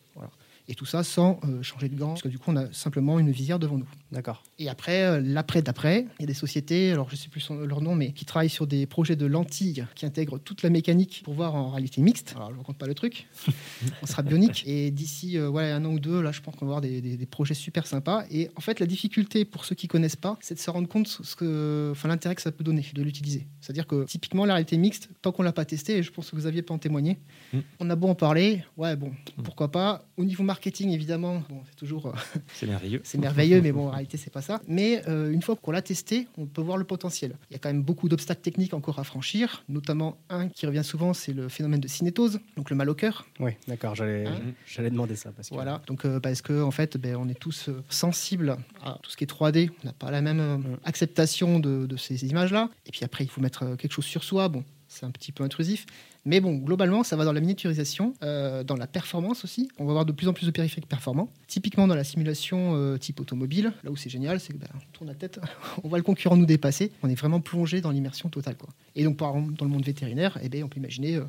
[0.72, 3.18] Et tout ça sans euh, changer de gants, parce que du coup, on a simplement
[3.18, 3.90] une visière devant nous.
[4.12, 4.44] D'accord.
[4.60, 7.40] Et après, euh, l'après d'après, il y a des sociétés, alors je ne sais plus
[7.42, 10.70] son- leur nom, mais qui travaillent sur des projets de lentilles qui intègrent toute la
[10.70, 12.34] mécanique pour voir en réalité mixte.
[12.36, 13.28] Alors je ne raconte pas le truc,
[14.04, 14.64] on sera bionique.
[14.68, 17.02] Et d'ici euh, ouais, un an ou deux, là, je pense qu'on va avoir des,
[17.02, 18.24] des- des projets super sympas.
[18.30, 21.08] Et en fait, la difficulté pour ceux qui connaissent pas, c'est de se rendre compte
[21.08, 23.48] ce que, enfin, l'intérêt que ça peut donner de l'utiliser.
[23.60, 26.36] C'est-à-dire que typiquement, la réalité mixte, tant qu'on l'a pas testé, et je pense que
[26.36, 27.18] vous aviez pas en témoigner,
[27.54, 27.60] Mm.
[27.80, 29.12] on a beau en parler, ouais, bon,
[29.44, 30.06] pourquoi pas.
[30.18, 32.08] Au niveau marketing, évidemment, bon, c'est toujours.
[32.08, 32.12] euh,
[32.54, 33.02] C'est merveilleux.
[33.04, 34.62] c'est merveilleux, mais bon, en réalité, c'est pas ça.
[34.68, 37.36] Mais euh, une fois qu'on l'a testé, on peut voir le potentiel.
[37.50, 40.84] Il y a quand même beaucoup d'obstacles techniques encore à franchir, notamment un qui revient
[40.84, 43.26] souvent, c'est le phénomène de cinétose, donc le mal au cœur.
[43.40, 45.32] Oui, d'accord, j'allais Hein j'allais demander ça.
[45.32, 45.54] Parce que...
[45.56, 45.82] Voilà.
[45.88, 49.18] Donc, euh, parce que en fait, ben, on est tous euh, sensibles à tout ce
[49.18, 49.70] qui est 3D.
[49.84, 52.70] On n'a pas la même euh, acceptation de, de ces images-là.
[52.86, 54.50] Et puis après, il faut mettre quelque chose sur soi.
[54.50, 55.86] Bon, c'est un petit peu intrusif.
[56.26, 59.70] Mais bon, globalement, ça va dans la miniaturisation, euh, dans la performance aussi.
[59.80, 61.32] On va avoir de plus en plus de périphériques performants.
[61.48, 64.92] Typiquement dans la simulation euh, type automobile, là où c'est génial, c'est que ben, on
[64.92, 65.40] tourne la tête,
[65.84, 66.92] on voit le concurrent nous dépasser.
[67.04, 68.56] On est vraiment plongé dans l'immersion totale.
[68.96, 71.24] Et donc, par exemple, dans le monde vétérinaire, eh ben, on peut imaginer euh,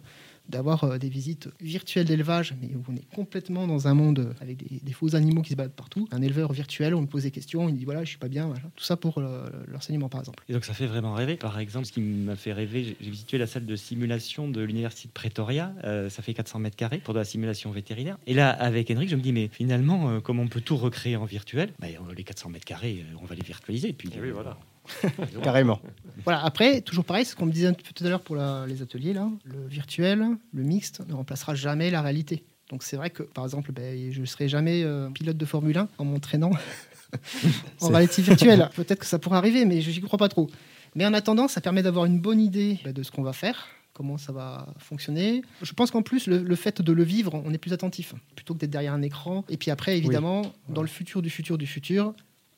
[0.49, 4.33] d'avoir euh, des visites virtuelles d'élevage, mais où on est complètement dans un monde euh,
[4.41, 6.09] avec des, des faux animaux qui se baladent partout.
[6.11, 8.29] Un éleveur virtuel, on me pose des questions, il me dit voilà, je suis pas
[8.29, 8.53] bien.
[8.77, 10.43] Tout ça pour euh, l'enseignement, par exemple.
[10.49, 11.37] Et donc ça fait vraiment rêver.
[11.37, 15.09] Par exemple, ce qui m'a fait rêver, j'ai- visité la salle de simulation de l'université
[15.09, 15.73] de Pretoria.
[15.85, 18.19] Euh, ça fait 400 mètres carrés pour de la simulation vétérinaire.
[18.27, 21.17] Et là, avec Henrik, je me dis mais finalement, euh, comme on peut tout recréer
[21.17, 23.89] en virtuel, bah, on- les 400 mètres carrés, on va les virtualiser.
[23.89, 24.57] Et puis Et oui, voilà.
[25.43, 25.81] Carrément.
[26.25, 28.37] Voilà, après, toujours pareil, c'est ce qu'on me disait un peu tout à l'heure pour
[28.37, 29.29] la- les ateliers, là.
[29.45, 32.45] Le virtuel, le mixte ne remplacera jamais la réalité.
[32.69, 35.77] Donc c'est vrai que, par exemple, ben, je ne serai jamais euh, pilote de Formule
[35.79, 36.51] 1 en m'entraînant
[37.81, 38.69] en réalité virtuelle.
[38.75, 40.49] Peut-être que ça pourrait arriver, mais je n'y crois pas trop.
[40.95, 43.69] Mais en attendant, ça permet d'avoir une bonne idée ben, de ce qu'on va faire,
[43.93, 45.43] comment ça va fonctionner.
[45.63, 48.55] Je pense qu'en plus, le, le fait de le vivre, on est plus attentif, plutôt
[48.55, 49.45] que d'être derrière un écran.
[49.49, 52.15] Et puis après, évidemment, dans le futur du futur du futur,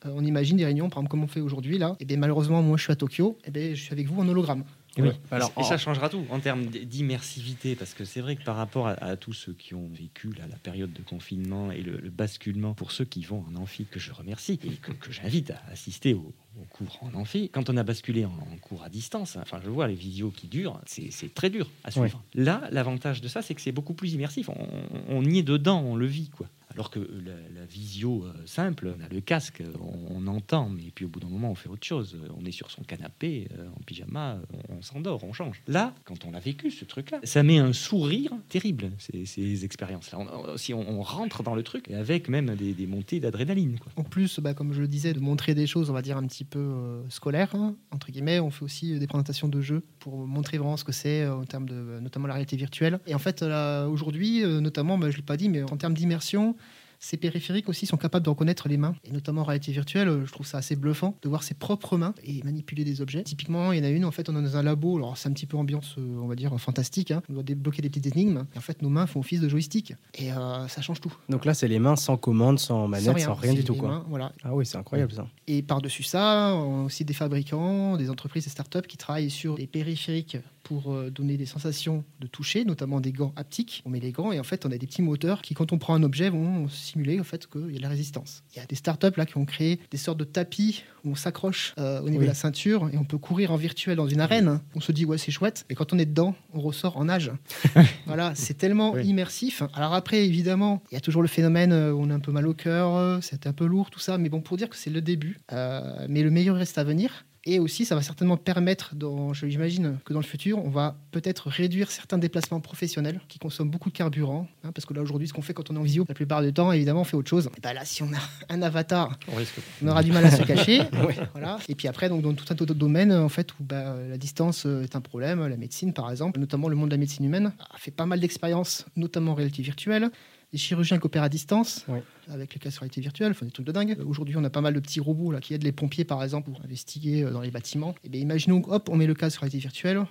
[0.07, 1.97] on imagine des réunions, par exemple, comme on fait aujourd'hui là.
[2.01, 3.39] Et bien malheureusement, moi, je suis à Tokyo.
[3.45, 4.65] Et bien, je suis avec vous en hologramme.
[4.99, 5.09] Et, oui.
[5.31, 8.89] Alors, et ça changera tout en termes d'immersivité, parce que c'est vrai que par rapport
[8.89, 12.11] à, à tous ceux qui ont vécu là, la période de confinement et le, le
[12.11, 15.63] basculement, pour ceux qui vont en amphi, que je remercie et que, que j'invite à
[15.73, 19.39] assister au, au cours en amphi, quand on a basculé en, en cours à distance,
[19.41, 22.23] enfin je vois les visios qui durent, c'est c'est très dur à suivre.
[22.35, 24.51] Là, l'avantage de ça, c'est que c'est beaucoup plus immersif.
[24.51, 24.69] On,
[25.09, 26.49] on y est dedans, on le vit, quoi.
[26.73, 30.91] Alors que la, la visio euh, simple, on a le casque, on, on entend, mais
[30.95, 32.17] puis au bout d'un moment, on fait autre chose.
[32.39, 35.63] On est sur son canapé, euh, en pyjama, on, s'endort, on change.
[35.69, 40.19] Là, quand on l'a vécu, ce truc-là, ça met un sourire terrible, ces, ces expériences-là.
[40.57, 43.79] Si on, rentre dans le truc, avec même des, montées d'adrénaline.
[43.97, 46.27] En plus, bah, comme je le disais, de montrer des choses, on va dire, un
[46.27, 48.39] petit peu euh, scolaires, hein, entre guillemets.
[48.41, 51.35] On fait aussi euh, des présentations de jeux pour montrer vraiment ce que c'est euh,
[51.35, 52.99] en termes de euh, notamment la réalité virtuelle.
[53.07, 55.95] Et en fait, aujourd'hui, euh, notamment, bah, je ne l'ai pas dit, mais en termes
[55.95, 56.57] d'immersion,
[57.03, 58.95] ces périphériques aussi sont capables de reconnaître les mains.
[59.05, 61.99] Et notamment en réalité virtuelle, euh, je trouve ça assez bluffant de voir ses propres
[61.99, 63.25] mains et manipuler des objets.
[63.25, 65.29] Typiquement, il y en a une, en fait, on est dans un labo, alors c'est
[65.29, 67.11] un petit peu ambiance, euh, on va dire, fantastique.
[67.11, 67.21] hein.
[67.29, 68.47] On doit débloquer des petites énigmes.
[68.55, 69.95] Et en fait, nos mains font office de joystick.
[70.15, 71.13] Et euh, ça change tout.
[71.29, 73.75] Donc là, c'est les mains sans commande, sans manette, sans rien, C'est du tout.
[73.75, 73.89] Quoi.
[73.89, 74.33] mains, voilà.
[74.45, 75.27] Ah oui, c'est incroyable ça.
[75.49, 79.57] Et par-dessus ça, on a aussi des fabricants, des entreprises et startups qui travaillent sur
[79.57, 83.83] des périphériques pour donner des sensations de toucher, notamment des gants haptiques.
[83.85, 85.79] On met les gants et en fait, on a des petits moteurs qui, quand on
[85.79, 88.43] prend un objet, vont simuler en fait qu'il y a de la résistance.
[88.55, 91.15] Il y a des startups là qui ont créé des sortes de tapis où on
[91.15, 92.27] s'accroche euh, au niveau Oui.
[92.27, 94.61] de la ceinture et on peut courir en virtuel dans une arène.
[94.75, 97.33] On se dit ouais c'est chouette, et quand on est dedans, on ressort en nage.
[98.07, 99.05] voilà, c'est tellement Oui.
[99.07, 99.63] immersif.
[99.75, 102.33] Alors après, évidemment, il y a toujours le phénomène euh, où on a un peu
[102.33, 104.19] mal au cœur, euh, c'est un peu lourd, tout ça.
[104.19, 107.25] Mais bon, pour dire que c'est le début, euh, mais le meilleur reste à venir.
[107.45, 110.97] Et aussi, ça va certainement permettre, dans, je- j'imagine que dans le futur, on va
[111.11, 114.47] peut-être réduire certains déplacements professionnels qui consomment beaucoup de carburant.
[114.63, 116.41] hein, parce que là, aujourd'hui, ce qu'on fait quand on est en visio, la plupart
[116.41, 117.49] du temps, évidemment, on fait autre chose.
[117.57, 118.19] Et bah là, si on a
[118.49, 119.63] un avatar, On risque pas.
[119.83, 120.83] on aura du mal à se cacher.
[121.33, 121.59] voilà.
[121.69, 124.19] Et puis après, donc, dans tout un tas d'autres domaines, en fait, où bah, la
[124.19, 127.25] distance euh, est un problème, la médecine, par exemple, notamment le monde de la médecine
[127.25, 130.11] humaine, a fait pas mal d'expériences, notamment en réalité virtuelle.
[130.53, 132.01] Des chirurgiens qui opèrent à distance, Oui.
[132.29, 133.97] avec les casques réalité virtuelle, enfin, des trucs de dingue.
[133.99, 136.23] Euh, Aujourd'hui, on a pas mal de petits robots là, qui aident les pompiers, par
[136.23, 137.95] exemple, pour investiguer euh, dans les bâtiments.
[138.05, 140.05] Et bien, imaginons, hop, on met le casque réalité virtuelle,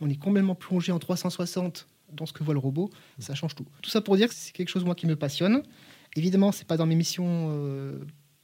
[0.00, 3.66] on est complètement plongé en 360 dans ce que voit le robot, ça change tout.
[3.82, 5.62] Tout ça pour dire que c'est quelque chose, moi, qui me passionne.
[6.16, 7.98] Évidemment, c'est pas dans mes missions euh,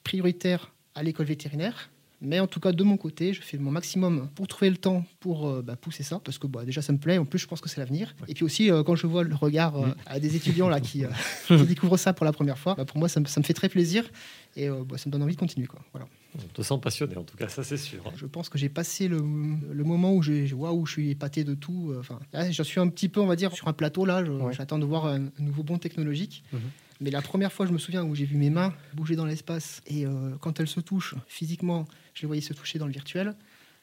[0.04, 1.90] prioritaires à l'école vétérinaire.
[2.22, 5.04] Mais en tout cas, de mon côté, je fais mon maximum pour trouver le temps
[5.20, 7.18] pour euh, bah, pousser ça, parce que bah, déjà ça me plaît.
[7.18, 8.14] En plus, je pense que c'est l'avenir.
[8.26, 11.04] Et puis aussi, euh, quand je vois le regard euh, à des étudiants là qui,
[11.48, 13.52] qui découvrent ça pour la première fois, bah, pour moi, ça me, ça me fait
[13.54, 14.10] très plaisir
[14.56, 15.66] et ça me donne envie de continuer.
[15.66, 15.80] Quoi.
[15.92, 16.08] Voilà.
[16.38, 18.02] On te sent passionné, en tout cas, ça c'est sûr.
[18.16, 21.54] Je pense que j'ai passé le, le moment où, j'ai- waouh, je suis épaté de
[21.54, 21.94] tout.
[21.98, 24.24] Enfin, là, je suis un petit peu, on va dire, sur un plateau là.
[24.24, 24.52] je- Ouais.
[24.54, 26.44] J'attends de voir un, un nouveau bond technologique.
[26.52, 26.60] Mhm.
[27.00, 29.82] Mais la première fois, je me souviens où j'ai vu mes mains bouger dans l'espace
[29.86, 33.34] et euh, quand elles se touchent physiquement, je les voyais se toucher dans le virtuel.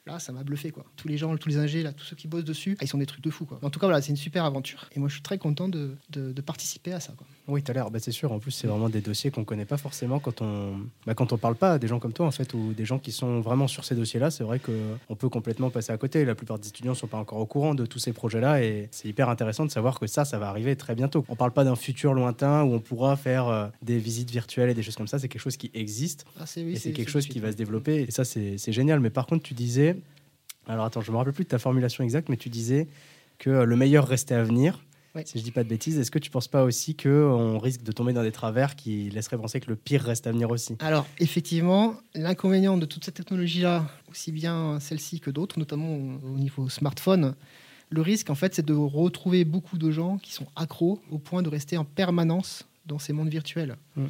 [0.05, 0.83] Là, ça m'a bluffé quoi.
[0.97, 3.05] Tous les gens, tous les ingés, là, tous ceux qui bossent dessus, ils sont des
[3.05, 3.59] trucs de fou quoi.
[3.61, 5.95] En tout cas, voilà, c'est une super aventure et moi, je suis très content de,
[6.09, 7.13] de- de participer à ça.
[7.17, 7.25] Quoi.
[7.47, 8.31] Oui, tu as l'air, bah, c'est sûr.
[8.31, 11.37] En plus, c'est vraiment des dossiers qu'on connaît pas forcément quand on bah, quand on
[11.37, 13.67] parle pas à des gens comme toi, en fait, ou des gens qui sont vraiment
[13.67, 14.31] sur ces dossiers-là.
[14.31, 16.23] C'est vrai qu'on peut complètement passer à côté.
[16.23, 19.09] La plupart des étudiants sont pas encore au courant de tous ces projets-là et c'est
[19.09, 21.25] hyper intéressant de savoir que ça, ça va arriver très bientôt.
[21.27, 24.73] On parle pas d'un futur lointain où on pourra faire euh, des visites virtuelles et
[24.73, 25.19] des choses comme ça.
[25.19, 27.57] C'est quelque chose qui existe Ah, oui, et c'est quelque tout chose qui va se
[27.57, 28.03] développer.
[28.03, 29.01] Et ça, c'est c'est génial.
[29.01, 29.97] Mais par contre, tu disais,
[30.67, 32.87] alors attends, je me rappelle plus de ta formulation exacte, mais tu disais
[33.37, 34.79] que le meilleur restait à venir.
[35.25, 37.83] Si je dis pas de bêtises, est-ce que tu penses pas aussi que on risque
[37.83, 40.75] de tomber dans des travers qui laisseraient penser que le pire reste à venir aussi?
[40.79, 46.37] Alors, effectivement, l'inconvénient de toute cette technologie-là, aussi bien celle-ci que d'autres, notamment au au
[46.37, 47.35] niveau smartphone,
[47.89, 51.43] le risque, en fait, c'est de retrouver beaucoup de gens qui sont accros au point
[51.43, 53.75] de rester en permanence dans ces mondes virtuels.
[53.95, 54.05] Mm.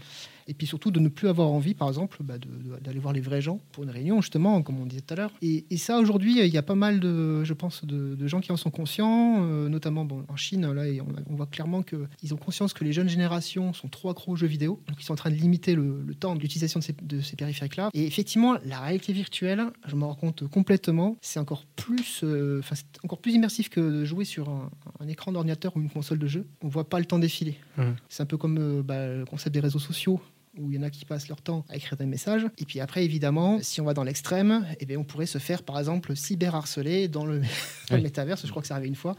[0.48, 2.36] Et puis surtout de ne plus avoir envie, par exemple, bah,
[2.82, 5.32] d'aller voir les vrais gens pour une réunion, justement, comme on disait tout à l'heure.
[5.42, 8.42] Et, et ça, aujourd'hui, il y a pas mal de, je pense, de, de gens
[8.42, 11.84] qui en sont conscients, euh, notamment bon, en Chine, là, et on, on voit clairement
[11.84, 15.04] qu'ils ont conscience que les jeunes générations sont trop accros aux jeux vidéo, donc ils
[15.04, 17.90] sont en train de limiter le, le temps d'utilisation de ces, de ces périphériques-là.
[17.94, 22.86] Et effectivement, la réalité virtuelle, je m'en rends compte complètement, c'est encore plus, euh, c'est
[23.04, 24.70] encore plus immersif que de jouer sur un,
[25.00, 26.46] un écran d'ordinateur ou une console de jeu.
[26.62, 27.58] On voit pas le temps défiler.
[27.78, 27.96] Mhm.
[28.10, 30.20] C'est un peu comme euh, bah, le concept des réseaux sociaux
[30.58, 32.46] où il y en a qui passent leur temps à écrire des messages.
[32.58, 35.64] Et puis après, évidemment, si on va dans l'extrême, eh bien, on pourrait se faire,
[35.64, 37.42] par exemple, cyberharceler dans le,
[37.92, 38.02] Oui.
[38.02, 38.44] métaverse.
[38.46, 39.16] Je crois que ça arrivé une fois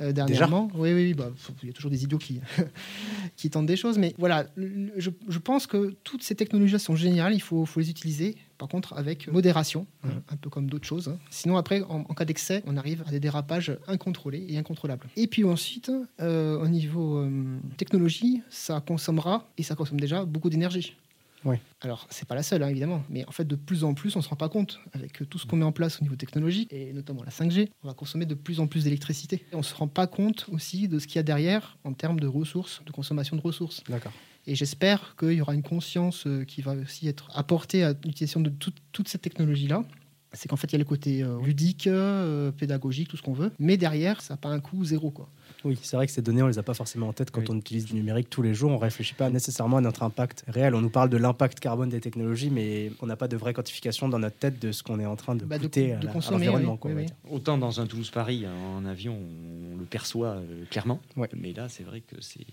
[0.00, 0.68] euh, dernièrement.
[0.74, 1.30] oui, oui, oui, bah,
[1.62, 2.40] il y a toujours des idiots qui,
[3.36, 3.98] qui tentent des choses.
[3.98, 7.34] Mais voilà, je, je pense que toutes ces technologies sont géniales.
[7.34, 8.36] Il faut, faut les utiliser.
[8.58, 10.10] Par contre, avec modération, Mhm.
[10.10, 11.08] hein, un peu comme d'autres choses.
[11.08, 11.18] hein.
[11.30, 15.06] Sinon, après, en, en cas d'excès, on arrive à des dérapages incontrôlés et incontrôlables.
[15.16, 15.90] Et puis ensuite,
[16.20, 20.96] euh, au niveau euh, technologie, ça consommera, et ça consomme déjà, beaucoup d'énergie.
[21.44, 21.54] Oui.
[21.82, 24.22] Alors, c'est pas la seule, hein, évidemment, mais en fait, de plus en plus, on
[24.22, 26.92] se rend pas compte avec tout ce qu'on met en place au niveau technologique, et
[26.92, 29.44] notamment la 5G, on va consommer de plus en plus d'électricité.
[29.52, 32.26] On se rend pas compte aussi de ce qu'il y a derrière en termes de
[32.26, 33.84] ressources, de consommation de ressources.
[33.88, 34.12] D'accord.
[34.50, 38.40] Et j'espère qu'il y aura une conscience euh, qui va aussi être apportée à l'utilisation
[38.40, 39.84] de toute, toute cette technologie-là.
[40.32, 43.32] C'est qu'en fait, il y a le côté euh, ludique, euh, pédagogique, tout ce qu'on
[43.34, 43.50] veut.
[43.58, 45.10] Mais derrière, ça n'a pas un coût zéro.
[45.10, 45.28] Quoi.
[45.64, 47.46] Oui, c'est vrai que ces données, on les a pas forcément en tête quand Oui.
[47.50, 48.70] on utilise du numérique tous les jours.
[48.70, 50.74] On réfléchit pas nécessairement à notre impact réel.
[50.74, 54.08] On nous parle de l'impact carbone des technologies, mais on n'a pas de vraie quantification
[54.08, 56.00] dans notre tête de ce qu'on est en train de Bah, de- coûter de à
[56.00, 56.78] la- à consommer, l'environnement.
[56.84, 57.06] oui, oui.
[57.30, 59.18] Autant dans un Toulouse-Paris, en avion,
[59.74, 61.00] on le perçoit euh, clairement.
[61.16, 61.28] Ouais.
[61.36, 62.46] Mais là, c'est vrai que c'est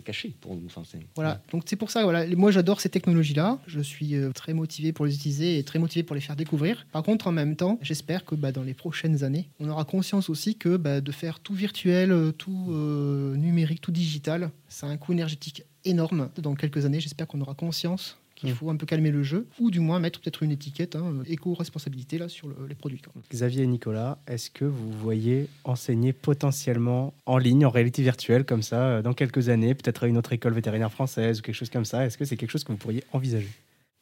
[0.00, 0.66] c'est caché pour nous.
[0.66, 0.82] Enfin,
[1.14, 1.42] Voilà.
[1.52, 2.26] Donc c'est pour ça, voilà.
[2.36, 3.58] moi j'adore ces technologies-là.
[3.66, 6.86] Je suis euh, très motivé pour les utiliser et très motivé pour les faire découvrir.
[6.92, 10.30] Par contre, en même temps, j'espère que bah, dans les prochaines années, on aura conscience
[10.30, 14.90] aussi que bah, de faire tout virtuel, euh, tout euh, numérique, tout digital, ça a
[14.90, 16.30] un coût énergétique énorme.
[16.38, 18.54] Dans quelques années, j'espère qu'on aura conscience qu'il Mm.
[18.54, 22.18] faut un peu calmer le jeu, ou du moins mettre peut-être une étiquette hein, éco-responsabilité
[22.18, 23.00] là sur le- les produits.
[23.00, 23.12] quoi.
[23.30, 28.62] Xavier et Nicolas, est-ce que vous voyez enseigner potentiellement en ligne, en réalité virtuelle, comme
[28.62, 31.70] ça, euh, dans quelques années, peut-être à une autre école vétérinaire française ou quelque chose
[31.70, 32.04] comme ça?
[32.06, 33.48] Est-ce que c'est quelque chose que vous pourriez envisager?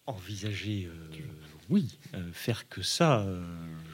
[0.06, 1.16] Envisager, euh,
[1.68, 1.98] oui.
[2.14, 3.44] Euh, faire que ça, euh,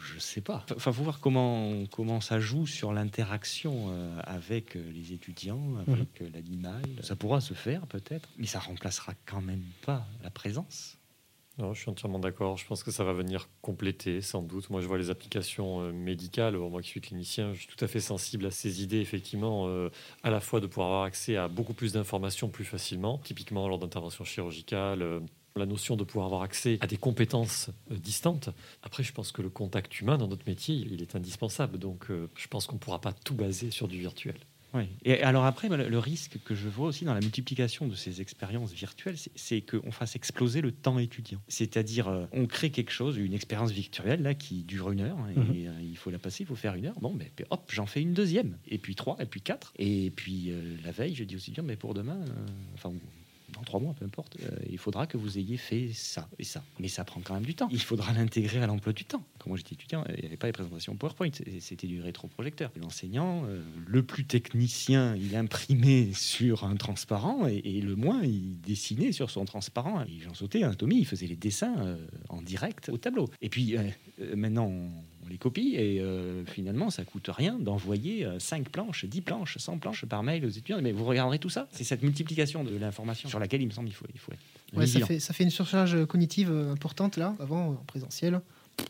[0.04, 0.64] je sais pas.
[0.74, 6.22] Enfin, faut voir comment, comment ça joue sur l'interaction euh, avec euh, les étudiants, avec
[6.22, 6.82] euh, l'animal.
[7.02, 10.98] Ça pourra se faire peut-être, mais ça remplacera quand même pas la présence.
[11.56, 12.56] Non, je suis entièrement d'accord.
[12.56, 14.70] Je pense que ça va venir compléter, sans doute.
[14.70, 16.56] Moi, je vois les applications médicales.
[16.56, 19.88] Moi qui suis clinicien, je suis tout à fait sensible à ces idées, effectivement, euh,
[20.24, 23.78] à la fois de pouvoir avoir accès à beaucoup plus d'informations plus facilement, typiquement lors
[23.78, 25.02] d'interventions chirurgicales.
[25.02, 25.20] euh,
[25.56, 28.50] la notion de pouvoir avoir accès à des compétences euh, distantes.
[28.82, 31.78] Après, je pense que le contact humain dans notre métier, il est indispensable.
[31.78, 34.34] Donc, euh, je pense qu'on ne pourra pas tout baser sur du virtuel.
[34.76, 34.88] Oui.
[35.04, 38.20] Et alors après, moi, le risque que je vois aussi dans la multiplication de ces
[38.20, 41.40] expériences virtuelles, c'est- qu'on fasse exploser le temps étudiant.
[41.46, 45.38] C'est-à-dire, euh, on crée quelque chose, une expérience virtuelle là qui dure une heure, et
[45.38, 45.78] Mhm.
[45.80, 46.98] il faut la passer, il faut faire une heure.
[47.00, 50.50] Bon, mais hop, j'en fais une deuxième, et puis trois, et puis quatre, et puis
[50.50, 52.92] euh, la veille, je dis aussi bien, mais pour demain, euh, enfin
[53.54, 56.62] dans trois mois, peu importe, euh, il faudra que vous ayez fait ça et ça.
[56.78, 57.68] Mais ça prend quand même du temps.
[57.70, 59.22] Il faudra l'intégrer à l'emploi du temps.
[59.38, 61.30] Quand moi j'étais étudiant, il n'y avait pas les présentations PowerPoint,
[61.60, 62.70] c'était du rétroprojecteur.
[62.80, 69.12] L'enseignant, euh, le plus technicien, il imprimait sur un transparent et, le moins, il dessinait
[69.12, 70.02] sur son transparent.
[70.02, 71.96] Et j'en sautais, hein, Tommy, il faisait les dessins euh,
[72.28, 73.28] en direct au tableau.
[73.42, 73.76] Et puis
[74.34, 74.90] maintenant, on
[75.28, 79.78] les copie et euh, finalement ça coûte rien d'envoyer 5 euh, planches, 10 planches, 100
[79.78, 80.80] planches par mail aux étudiants.
[80.82, 81.68] Mais vous regarderez tout ça.
[81.72, 84.32] C'est cette multiplication de l'information sur laquelle il me semble il faut, il faut
[84.74, 88.40] ouais, ça, fait, ça fait une surcharge cognitive euh, importante là, avant en présentiel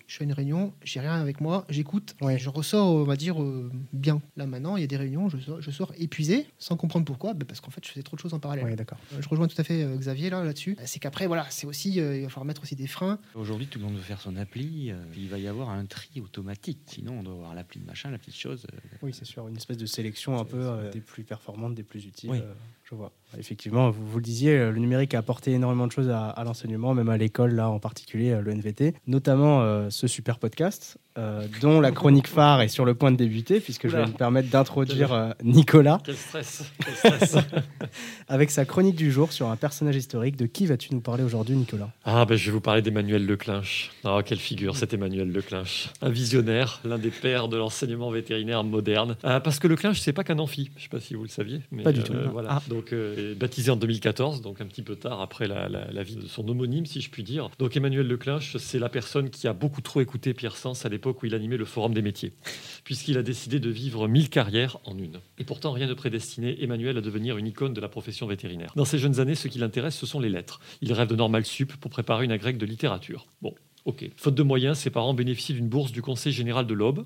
[0.07, 2.39] je fais une réunion, j'ai rien avec moi, j'écoute, ouais.
[2.39, 4.22] je ressors, on va dire, euh, bien.
[4.37, 7.35] Là maintenant, il y a des réunions, je sors, je sors épuisé, sans comprendre pourquoi,
[7.35, 8.76] bah, parce qu'en fait, je faisais trop de choses en parallèle.
[8.76, 8.99] d'accord.
[9.12, 10.76] Euh, je rejoins tout à fait euh, Xavier là, là-dessus.
[10.85, 13.18] C'est qu'après, voilà, c'est aussi, il va falloir mettre aussi des freins.
[13.35, 16.80] Aujourd'hui, tout le monde veut faire son appli, il va y avoir un tri automatique.
[16.87, 18.66] Sinon, on doit avoir l'appli de machin, la petite chose.
[19.03, 22.45] Oui, c'est sûr, une espèce de sélection un peu des plus performantes, des plus utiles.
[22.85, 23.12] Je vois.
[23.39, 27.09] Effectivement, vous, vous, le disiez, le numérique a apporté énormément de choses à, l'enseignement, même
[27.09, 32.26] à l'école, là en particulier, le NVT, notamment ce super podcast euh, dont la chronique
[32.26, 36.01] phare est sur le point de débuter, puisque je vais me permettre d'introduire euh, Nicolas.
[36.03, 36.64] Quel stress,
[38.28, 40.37] Avec sa chronique du jour sur un personnage historique.
[40.37, 41.91] De qui vas-tu nous parler aujourd'hui, Nicolas?
[42.05, 43.93] Ah, ben, je vais vous parler d'Emmanuel Leclinch.
[44.03, 45.89] Ah, quelle figure, cet Emmanuel Leclinch.
[46.03, 49.16] Un visionnaire, l'un des pères de l'enseignement vétérinaire moderne.
[49.22, 50.70] Ah, parce que Leclinch, c'est pas qu'un amphi.
[50.74, 51.61] Je ne sais pas si vous le saviez.
[51.70, 52.12] Mais, pas du tout.
[52.12, 52.49] Euh, voilà.
[52.55, 52.62] Ah.
[52.75, 52.93] Donc,
[53.37, 56.87] baptisé en 2014, donc un petit peu tard après la, la, vie de son homonyme,
[56.87, 57.51] si je puis dire.
[57.59, 61.22] Donc, Emmanuel Leclinch, c'est la personne qui a beaucoup trop écouté Pierre Sens à l'époque
[61.22, 62.33] où il animait le Forum des métiers,
[62.85, 65.20] puisqu'il a décidé de vivre mille carrières en une.
[65.39, 68.72] Et pourtant, rien ne prédestinait Emmanuel à devenir une icône de la profession vétérinaire.
[68.75, 70.61] Dans ses jeunes années, ce qui l'intéresse, ce sont les lettres.
[70.81, 73.27] Il rêve de normal sup pour préparer une agrègue de littérature.
[73.41, 73.55] Bon,
[73.85, 74.11] ok.
[74.16, 77.05] Faute de moyens, ses parents bénéficient d'une bourse du Conseil général de l'Aube,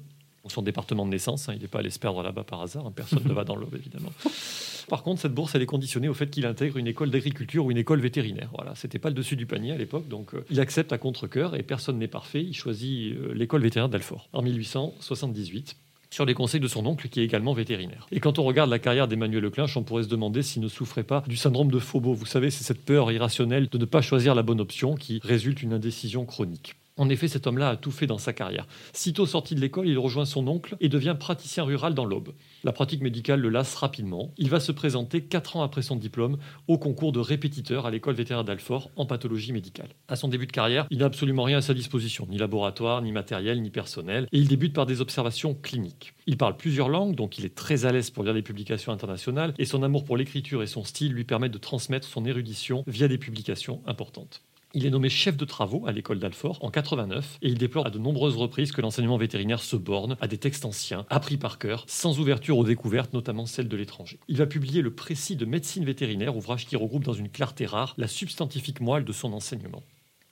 [0.51, 1.49] son département de naissance.
[1.49, 2.87] Hein, il n'est pas allé se perdre là-bas par hasard.
[2.87, 4.13] Hein, personne ne va dans l'Aube, évidemment.
[4.89, 7.71] Par contre, cette bourse, elle est conditionnée au fait qu'il intègre une école d'agriculture ou
[7.71, 8.49] une école vétérinaire.
[8.55, 11.55] Voilà, c'était pas le dessus du panier à l'époque, donc euh, il accepte à contre-cœur
[11.55, 12.43] et personne n'est parfait.
[12.43, 15.77] Il choisit euh, l'école vétérinaire d'Alfort en 1878
[16.11, 18.07] sur les conseils de son oncle qui est également vétérinaire.
[18.11, 21.03] Et quand on regarde la carrière d'Emmanuel Leclinch, on pourrait se demander s'il ne souffrait
[21.03, 22.15] pas du syndrome de Phobos.
[22.15, 25.59] Vous savez, c'est cette peur irrationnelle de ne pas choisir la bonne option qui résulte
[25.59, 26.77] d'une indécision chronique.
[26.99, 28.67] En effet, cet homme-là a tout fait dans sa carrière.
[28.93, 32.35] Sitôt sorti de l'école, il rejoint son oncle et devient praticien rural dans l'Aube.
[32.65, 34.33] La pratique médicale le lasse rapidement.
[34.37, 38.15] Il va se présenter quatre ans après son diplôme au concours de répétiteur à l'école
[38.15, 39.91] vétérinaire d'Alfort en pathologie médicale.
[40.09, 43.13] À son début de carrière, il n'a absolument rien à sa disposition, ni laboratoire, ni
[43.13, 46.15] matériel, ni personnel, et il débute par des observations cliniques.
[46.27, 49.55] Il parle plusieurs langues, donc il est très à l'aise pour lire des publications internationales,
[49.59, 53.07] et son amour pour l'écriture et son style lui permettent de transmettre son érudition via
[53.07, 54.43] des publications importantes.
[54.75, 57.91] Il est nommé chef de travaux à l'école d'Alfort en 89 et il déplore à
[57.91, 61.85] de nombreuses reprises que l'enseignement vétérinaire se borne à des textes anciens, appris par cœur,
[61.87, 64.19] sans ouverture aux découvertes, notamment celles de l'étranger.
[64.29, 67.95] Il va publier le précis de médecine vétérinaire, ouvrage qui regroupe dans une clarté rare
[67.97, 69.83] la substantifique moelle de son enseignement.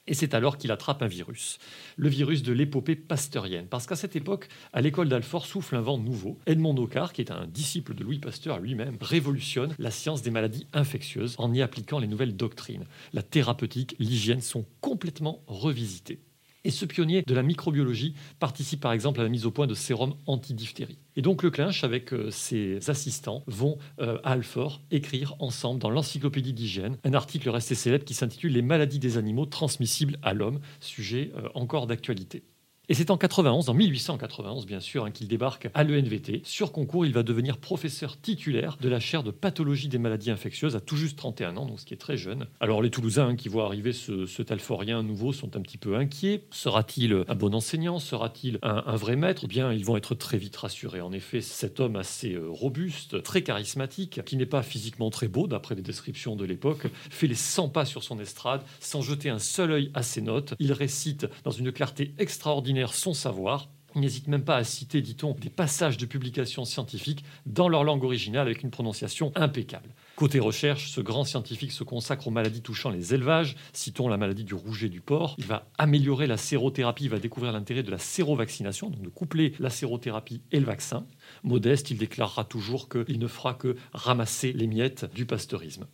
[0.08, 1.58] Et c'est alors qu'il attrape un virus,
[1.96, 3.66] le virus de l'épopée pasteurienne.
[3.66, 6.38] Parce qu'à cette époque, à l'école d'Alfort souffle un vent nouveau.
[6.46, 10.66] Edmond Nocard, qui est un disciple de Louis Pasteur lui-même, révolutionne la science des maladies
[10.72, 12.84] infectieuses en y appliquant les nouvelles doctrines.
[13.12, 16.20] La thérapeutique, l'hygiène sont complètement revisitées.
[16.66, 19.74] Et ce pionnier de la microbiologie participe par exemple à la mise au point de
[19.74, 20.98] sérums anti-diphtérie.
[21.14, 25.90] Et donc le Clinch, avec euh, ses assistants, vont euh, à Alfort écrire ensemble dans
[25.90, 30.58] l'encyclopédie d'hygiène un article resté célèbre qui s'intitule Les maladies des animaux transmissibles à l'homme,
[30.80, 32.42] sujet euh, encore d'actualité.
[32.88, 36.42] Et c'est en 91, en 1891 bien sûr, hein, qu'il débarque à l'ENVT.
[36.44, 40.76] Sur concours, il va devenir professeur titulaire de la chaire de pathologie des maladies infectieuses
[40.76, 42.46] à tout juste 31 ans, donc ce qui est très jeune.
[42.60, 46.44] Alors les Toulousains qui voient arriver ce, ce Talforien nouveau sont un petit peu inquiets.
[46.52, 47.98] Sera-t-il un bon enseignant?
[47.98, 49.42] Sera-t-il un, vrai maître?
[49.46, 51.00] Eh bien, ils vont être très vite rassurés.
[51.00, 55.48] En effet, cet homme assez euh, robuste, très charismatique, qui n'est pas physiquement très beau
[55.48, 59.40] d'après les descriptions de l'époque, fait les 100 pas sur son estrade sans jeter un
[59.40, 60.54] seul œil à ses notes.
[60.60, 63.68] Il récite dans une clarté extraordinaire son savoir.
[63.94, 68.04] Il n'hésite même pas à citer, dit-on, des passages de publications scientifiques dans leur langue
[68.04, 69.88] originale avec une prononciation impeccable.
[70.16, 74.44] Côté recherche, ce grand scientifique se consacre aux maladies touchant les élevages, citons la maladie
[74.44, 75.34] du rouget du porc.
[75.38, 79.54] Il va améliorer la sérothérapie, il va découvrir l'intérêt de la sérovaccination, donc de coupler
[79.60, 81.06] la sérothérapie et le vaccin.
[81.42, 85.86] Modeste, il déclarera toujours qu'il ne fera que ramasser les miettes du pasteurisme.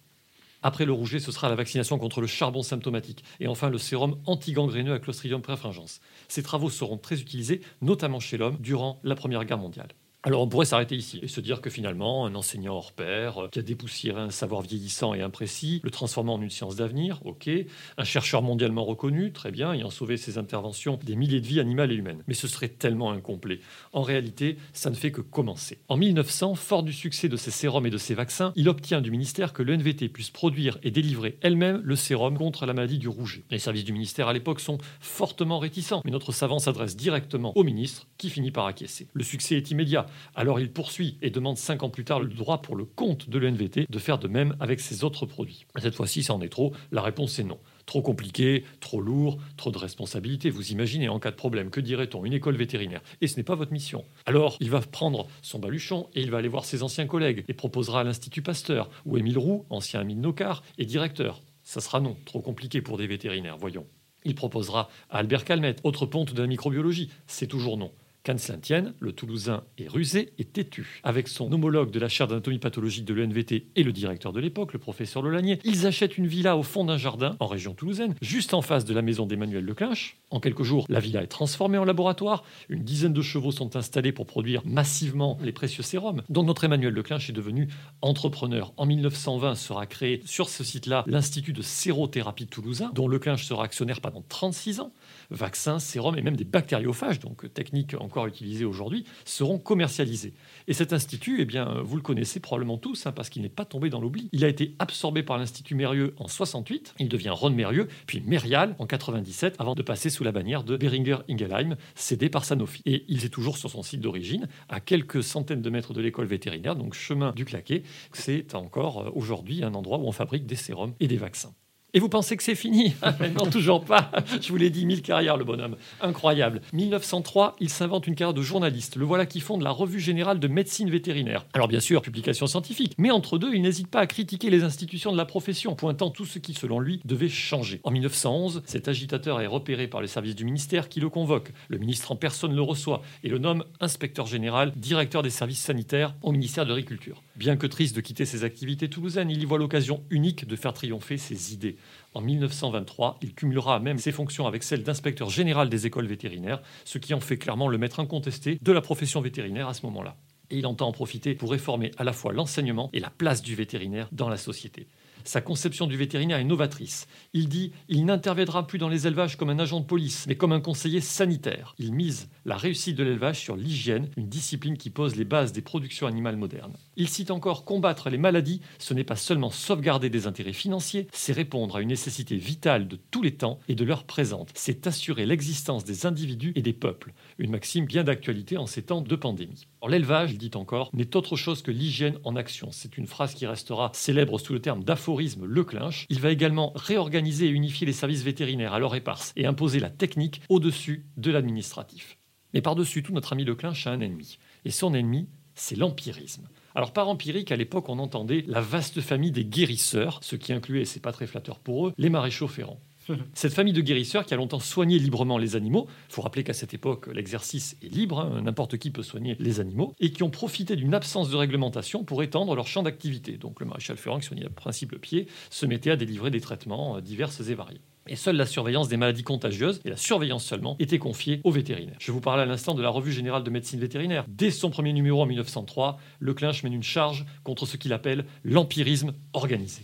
[0.62, 3.24] Après le rouget, ce sera la vaccination contre le charbon symptomatique.
[3.40, 6.00] Et enfin, le sérum antigangréneux à Clostridium perfringens.
[6.28, 9.88] Ces travaux seront très utilisés, notamment chez l'homme, durant la Première Guerre mondiale.
[10.24, 13.48] Alors on pourrait s'arrêter ici et se dire que finalement, un enseignant hors pair euh,
[13.48, 17.50] qui a dépoussiéré un savoir vieillissant et imprécis, le transformant en une science d'avenir, ok.
[17.98, 21.90] Un chercheur mondialement reconnu, très bien, ayant sauvé ses interventions des milliers de vies animales
[21.90, 22.22] et humaines.
[22.28, 23.58] Mais ce serait tellement incomplet.
[23.92, 25.78] En réalité, ça ne fait que commencer.
[25.88, 29.10] En 1900, fort du succès de ses sérums et de ses vaccins, il obtient du
[29.10, 33.42] ministère que l'ENVT puisse produire et délivrer elle-même le sérum contre la maladie du rouget.
[33.50, 37.64] Les services du ministère à l'époque sont fortement réticents, mais notre savant s'adresse directement au
[37.64, 39.08] ministre qui finit par acquiescer.
[39.14, 40.06] Le succès est immédiat.
[40.34, 43.38] Alors il poursuit et demande cinq ans plus tard le droit pour le compte de
[43.38, 45.66] l'ENVT de faire de même avec ses autres produits.
[45.78, 46.72] Cette fois-ci, ça en est trop.
[46.90, 47.58] La réponse est non.
[47.86, 50.50] Trop compliqué, trop lourd, trop de responsabilités.
[50.50, 53.02] Vous imaginez en cas de problème, que dirait-on Une école vétérinaire?
[53.20, 54.04] Et ce n'est pas votre mission.
[54.26, 57.54] Alors, il va prendre son baluchon et il va aller voir ses anciens collègues et
[57.54, 61.42] proposera à l'Institut Pasteur, où Émile Roux, ancien ami de Nocard, est directeur.
[61.64, 63.86] Ça sera non, trop compliqué pour des vétérinaires, voyons.
[64.24, 67.10] Il proposera à Albert Calmette, autre ponte de la microbiologie.
[67.26, 67.90] C'est toujours non.
[68.24, 71.00] Qu'à cela tienne, le Toulousain est rusé et têtu.
[71.02, 74.72] Avec son homologue de la chaire d'anatomie pathologique de l'ENVT et le directeur de l'époque,
[74.72, 78.54] le professeur Lolanier, ils achètent une villa au fond d'un jardin, en région toulousaine, juste
[78.54, 80.18] en face de la maison d'Emmanuel Leclinch.
[80.30, 82.44] En quelques jours, la villa est transformée en laboratoire.
[82.68, 86.94] Une dizaine de chevaux sont installés pour produire massivement les précieux sérums, dont notre Emmanuel
[86.94, 87.66] Leclinch est devenu
[88.02, 88.72] entrepreneur.
[88.76, 94.00] En 1920 sera créé sur ce site-là l'Institut de sérothérapie toulousain, dont Leclinch sera actionnaire
[94.00, 94.92] pendant 36 ans
[95.32, 100.34] vaccins, sérums et même des bactériophages, donc techniques encore utilisées aujourd'hui, seront commercialisés.
[100.68, 103.64] Et cet institut, eh bien, vous le connaissez probablement tous, hein, parce qu'il n'est pas
[103.64, 104.28] tombé dans l'oubli.
[104.32, 108.76] Il a été absorbé par l'Institut Mérieux en 68, il devient Ron Mérieux, puis Mérial
[108.78, 112.82] en 97, avant de passer sous la bannière de Beringer Ingelheim, cédé par Sanofi.
[112.86, 116.26] Et il est toujours sur son site d'origine, à quelques centaines de mètres de l'école
[116.26, 117.82] vétérinaire, donc chemin du Claquet.
[118.12, 121.54] C'est encore euh, aujourd'hui un endroit où on fabrique des sérums et des vaccins.
[121.95, 122.95] Et vous pensez que c'est fini
[123.36, 124.11] Non, toujours pas.
[124.40, 125.76] Je vous l'ai dit, mille carrières, le bonhomme.
[126.01, 126.62] Incroyable.
[126.72, 128.97] 1903, il s'invente une carrière de journaliste.
[128.97, 131.45] Le voilà qui fonde la Revue Générale de Médecine Vétérinaire.
[131.53, 132.95] Alors bien sûr, publication scientifique.
[132.97, 136.24] Mais entre deux, il n'hésite pas à critiquer les institutions de la profession, pointant tout
[136.24, 137.80] ce qui, selon lui, devait changer.
[137.84, 141.53] En 1911, cet agitateur est repéré par les services du ministère qui le convoque.
[141.68, 146.14] Le ministre en personne le reçoit et le nomme inspecteur général, directeur des services sanitaires
[146.22, 147.22] au ministère de l'Agriculture.
[147.36, 150.72] Bien que triste de quitter ses activités toulousaines, il y voit l'occasion unique de faire
[150.72, 151.76] triompher ses idées.
[152.14, 156.98] En 1923, il cumulera même ses fonctions avec celles d'inspecteur général des écoles vétérinaires, ce
[156.98, 160.16] qui en fait clairement le maître incontesté de la profession vétérinaire à ce moment-là.
[160.50, 163.54] Et il entend en profiter pour réformer à la fois l'enseignement et la place du
[163.54, 164.88] vétérinaire dans la société.
[165.24, 167.06] Sa conception du vétérinaire est novatrice.
[167.32, 170.52] Il dit il n'interviendra plus dans les élevages comme un agent de police, mais comme
[170.52, 171.74] un conseiller sanitaire.
[171.78, 175.62] Il mise la réussite de l'élevage sur l'hygiène, une discipline qui pose les bases des
[175.62, 176.76] productions animales modernes.
[176.96, 181.32] Il cite encore combattre les maladies, ce n'est pas seulement sauvegarder des intérêts financiers, c'est
[181.32, 184.50] répondre à une nécessité vitale de tous les temps et de l'heure présente.
[184.54, 187.12] C'est assurer l'existence des individus et des peuples.
[187.38, 189.66] Une maxime bien d'actualité en ces temps de pandémie.
[189.88, 192.68] L'élevage, dit encore, n'est autre chose que l'hygiène en action.
[192.72, 196.06] C'est une phrase qui restera célèbre sous le terme d'aphorisme Leclinch.
[196.08, 199.90] Il va également réorganiser et unifier les services vétérinaires à leur éparse et imposer la
[199.90, 202.18] technique au-dessus de l'administratif.
[202.54, 204.38] Mais par-dessus tout, notre ami Leclinch a un ennemi.
[204.64, 206.48] Et son ennemi, c'est l'empirisme.
[206.74, 210.82] Alors par empirique, à l'époque, on entendait la vaste famille des guérisseurs, ce qui incluait,
[210.82, 212.80] et c'est pas très flatteur pour eux, les maréchaux ferrants.
[213.34, 216.53] Cette famille de guérisseurs qui a longtemps soigné librement les animaux, il faut rappeler qu'à
[216.53, 220.30] cette époque, l'exercice est libre, hein, n'importe qui peut soigner les animaux, et qui ont
[220.30, 223.36] profité d'une absence de réglementation pour étendre leur champ d'activité.
[223.36, 226.40] Donc le maréchal Ferrand, qui soignait le principe le pied, se mettait à délivrer des
[226.40, 227.80] traitements euh, divers et variés.
[228.09, 231.96] Et seule la surveillance des maladies contagieuses, et la surveillance seulement, était confiée aux vétérinaires.
[232.00, 234.24] Je vous parlais à l'instant de la Revue Générale de Médecine Vétérinaire.
[234.28, 239.12] Dès son premier numéro en 1903, Leclinch mène une charge contre ce qu'il appelle l'empirisme
[239.32, 239.82] organisé.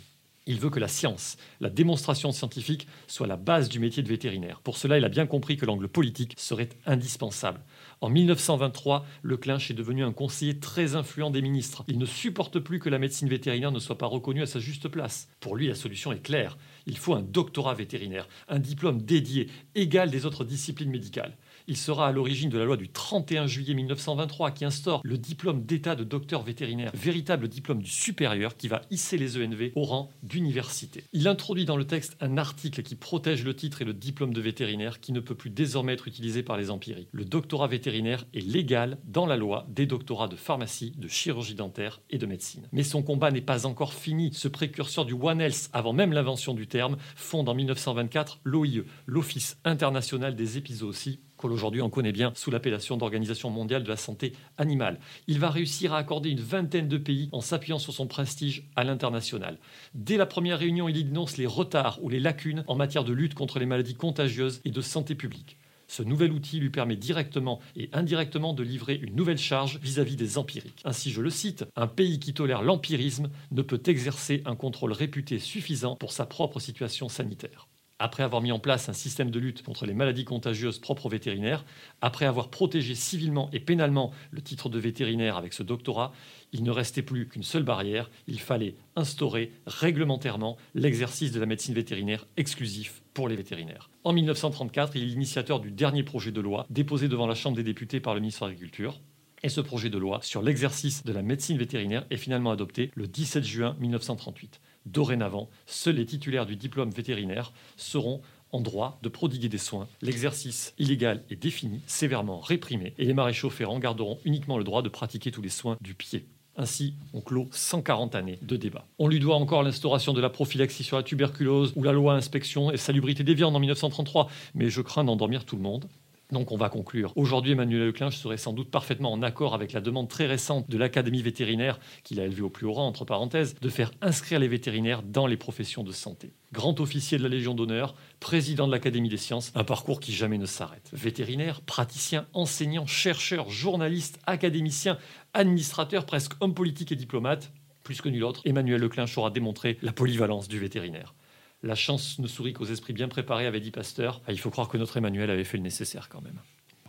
[0.49, 4.63] Il veut que la science, la démonstration scientifique, soit la base du métier de vétérinaire.
[4.63, 7.61] Pour cela, il a bien compris que l'angle politique serait indispensable.
[8.01, 11.85] En 1923, Leclinch est devenu un conseiller très influent des ministres.
[11.87, 14.89] Il ne supporte plus que la médecine vétérinaire ne soit pas reconnue à sa juste
[14.89, 15.29] place.
[15.39, 16.57] Pour lui, la solution est claire.
[16.87, 21.37] Il faut un doctorat vétérinaire, un diplôme dédié, égal des autres disciplines médicales.
[21.71, 25.67] Il sera à l'origine de la loi du 31 juillet 1923 qui instaure le diplôme
[25.67, 30.09] d'état de docteur vétérinaire, véritable diplôme du supérieur qui va hisser les ENV au rang
[30.23, 31.05] d'université.
[31.13, 34.41] Il introduit dans le texte un article qui protège le titre et le diplôme de
[34.41, 37.11] vétérinaire qui ne peut plus désormais être utilisé par les empiriques.
[37.13, 42.01] Le doctorat vétérinaire est légal dans la loi des doctorats de pharmacie, de chirurgie dentaire
[42.09, 42.67] et de médecine.
[42.73, 44.31] Mais son combat n'est pas encore fini.
[44.33, 49.59] Ce précurseur du One Health, avant même l'invention du terme, fonde en 1924 l'OIE, l'Office
[49.67, 54.99] international des épizooties qu'aujourd'hui on connaît bien sous l'appellation d'Organisation mondiale de la santé animale.
[55.27, 58.85] Il va réussir à accorder une vingtaine de pays en s'appuyant sur son prestige à
[58.85, 59.59] l'international.
[59.95, 63.35] Dès la première réunion, il dénonce les retards ou les lacunes en matière de lutte
[63.35, 65.57] contre les maladies contagieuses et de santé publique.
[65.89, 70.37] Ce nouvel outil lui permet directement et indirectement de livrer une nouvelle charge vis-à-vis des
[70.37, 70.83] empiriques.
[70.85, 75.39] Ainsi, je le cite, un pays qui tolère l'empirisme ne peut exercer un contrôle réputé
[75.39, 77.69] suffisant pour sa propre situation sanitaire
[77.99, 81.11] après avoir mis en place un système de lutte contre les maladies contagieuses propres aux
[81.11, 81.65] vétérinaires,
[82.01, 86.13] après avoir protégé civilement et pénalement le titre de vétérinaire avec ce doctorat,
[86.53, 91.75] il ne restait plus qu'une seule barrière, il fallait instaurer réglementairement l'exercice de la médecine
[91.75, 93.91] vétérinaire exclusif pour les vétérinaires.
[94.05, 97.65] En 1934, il est l'initiateur du dernier projet de loi déposé devant la Chambre des
[97.65, 99.01] députés par le ministre de l'Agriculture.
[99.43, 103.07] Et ce projet de loi sur l'exercice de la médecine vétérinaire est finalement adopté le
[103.07, 104.61] 17 juin 1938.
[104.93, 108.23] Dorénavant, seuls les titulaires du diplôme vétérinaire seront
[108.53, 109.87] en droit de prodiguer des soins.
[110.01, 114.89] L'exercice illégal est défini, sévèrement réprimé, et les maréchaux ferrants garderont uniquement le droit de
[114.89, 116.27] pratiquer tous les soins du pied.
[116.57, 118.87] Ainsi, on clôt 140 années de débat.
[118.99, 122.73] On lui doit encore l'instauration de la prophylaxie sur la tuberculose ou la loi inspection
[122.73, 125.87] et salubrité des viandes en 1933, mais je crains d'endormir tout le monde.
[126.31, 127.13] Donc on va conclure.
[127.17, 130.77] Aujourd'hui, Emmanuel Leclinch serait sans doute parfaitement en accord avec la demande très récente de
[130.77, 134.49] l'Académie vétérinaire, qu'il a élevée au plus haut rang, entre parenthèses, de faire inscrire les
[134.49, 136.33] vétérinaires dans les professions de santé.
[136.53, 140.39] Grand officier de la Légion d'honneur, président de l'Académie des sciences, un parcours qui jamais
[140.39, 140.91] ne s'arrête.
[140.93, 144.99] Vétérinaire, praticien, enseignant, chercheur, journaliste, académicien,
[145.33, 147.53] administrateur, presque homme politique et diplomate,
[147.85, 151.15] plus que nul autre, Emmanuel Leclinch aura démontré la polyvalence du vétérinaire.
[151.63, 154.21] La chance ne sourit qu'aux esprits bien préparés, avait dit Pasteur.
[154.27, 156.39] Ah, il faut croire que notre Emmanuel avait fait le nécessaire quand même.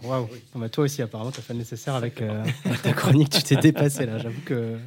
[0.04, 0.30] Waouh.
[0.72, 2.46] toi aussi, apparemment, tu as fait le nécessaire avec euh,
[2.84, 3.30] ta chronique.
[3.30, 4.18] Tu t'es dépassé là.
[4.18, 4.78] J'avoue que.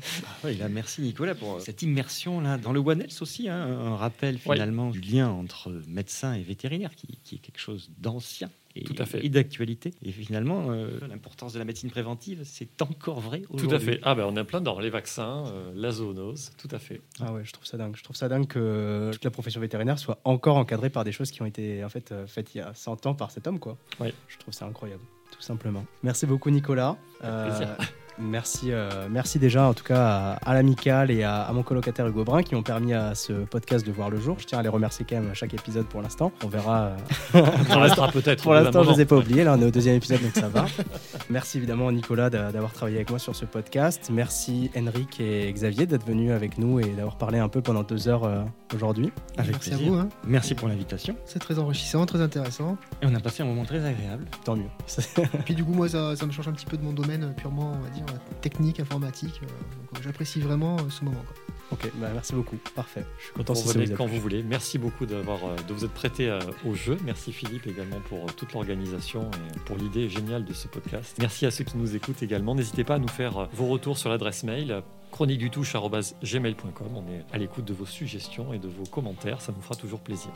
[0.44, 3.48] Ah, merci Nicolas pour cette immersion là dans le One Health aussi.
[3.48, 7.90] Hein, un rappel finalement du lien entre médecin et vétérinaire qui, qui est quelque chose
[7.98, 9.24] d'ancien et, Tout à fait.
[9.24, 9.92] et d'actualité.
[10.02, 13.68] Et finalement, euh, l'importance de la médecine préventive, c'est encore vrai aujourd'hui.
[13.68, 14.00] Tout à fait.
[14.02, 17.00] Ah ben on est plein dans les vaccins, euh, la zoonose, tout à fait.
[17.20, 17.96] Ah ouais, je trouve ça dingue.
[17.96, 21.30] Je trouve ça dingue que toute la profession vétérinaire soit encore encadrée par des choses
[21.30, 23.58] qui ont été en fait euh, faites il y a 100 ans par cet homme
[23.58, 23.76] quoi.
[24.00, 24.08] Oui.
[24.28, 25.84] Je trouve ça incroyable, tout simplement.
[26.02, 26.96] Merci beaucoup Nicolas.
[27.20, 27.76] plaisir.
[28.18, 32.42] Merci, euh, merci déjà en tout cas à, l'amical et à, mon colocataire Hugo Brun
[32.42, 34.36] qui ont permis à ce podcast de voir le jour.
[34.38, 36.32] Je tiens à les remercier quand même à chaque épisode pour l'instant.
[36.44, 36.94] On verra.
[37.34, 38.42] Euh, pour l'instant peut-être.
[38.42, 39.44] Pour l'instant, je ne les ai pas oubliés.
[39.44, 40.66] Là, on est au deuxième épisode, donc ça va.
[41.30, 44.10] merci évidemment à Nicolas d'avoir travaillé avec moi sur ce podcast.
[44.12, 48.08] Merci Henrik et Xavier d'être venus avec nous et d'avoir parlé un peu pendant deux
[48.08, 48.42] heures euh,
[48.74, 49.10] aujourd'hui.
[49.38, 49.94] merci à vous.
[49.94, 50.08] Hein.
[50.26, 51.16] Merci pour l'invitation.
[51.24, 52.76] C'est très enrichissant, très intéressant.
[53.00, 54.26] Et on a passé un moment très agréable.
[54.44, 54.70] Tant mieux.
[55.16, 57.34] et puis du coup, moi, ça, ça me change un petit peu de mon domaine
[57.36, 58.01] purement, on va dire
[58.40, 59.40] technique, informatique.
[59.42, 61.24] Euh, euh, j'apprécie vraiment euh, ce moment.
[61.70, 62.56] Ok, bah, merci beaucoup.
[62.74, 63.04] Parfait.
[63.18, 64.42] Je suis content si vous quand vous voulez.
[64.42, 66.36] Merci beaucoup d'avoir de vous être prêté
[66.66, 66.98] au jeu.
[67.04, 71.16] Merci Philippe également pour toute l'organisation et pour l'idée géniale de ce podcast.
[71.18, 72.54] Merci à ceux qui nous écoutent également.
[72.54, 74.82] N'hésitez pas à nous faire vos retours sur l'adresse mail
[75.12, 76.88] chroniquedutouche.gmail.com.
[76.94, 79.40] On est à l'écoute de vos suggestions et de vos commentaires.
[79.40, 80.30] Ça nous fera toujours plaisir.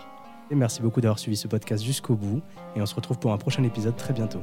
[0.51, 2.41] Et merci beaucoup d'avoir suivi ce podcast jusqu'au bout.
[2.77, 4.41] Et on se retrouve pour un prochain épisode très bientôt.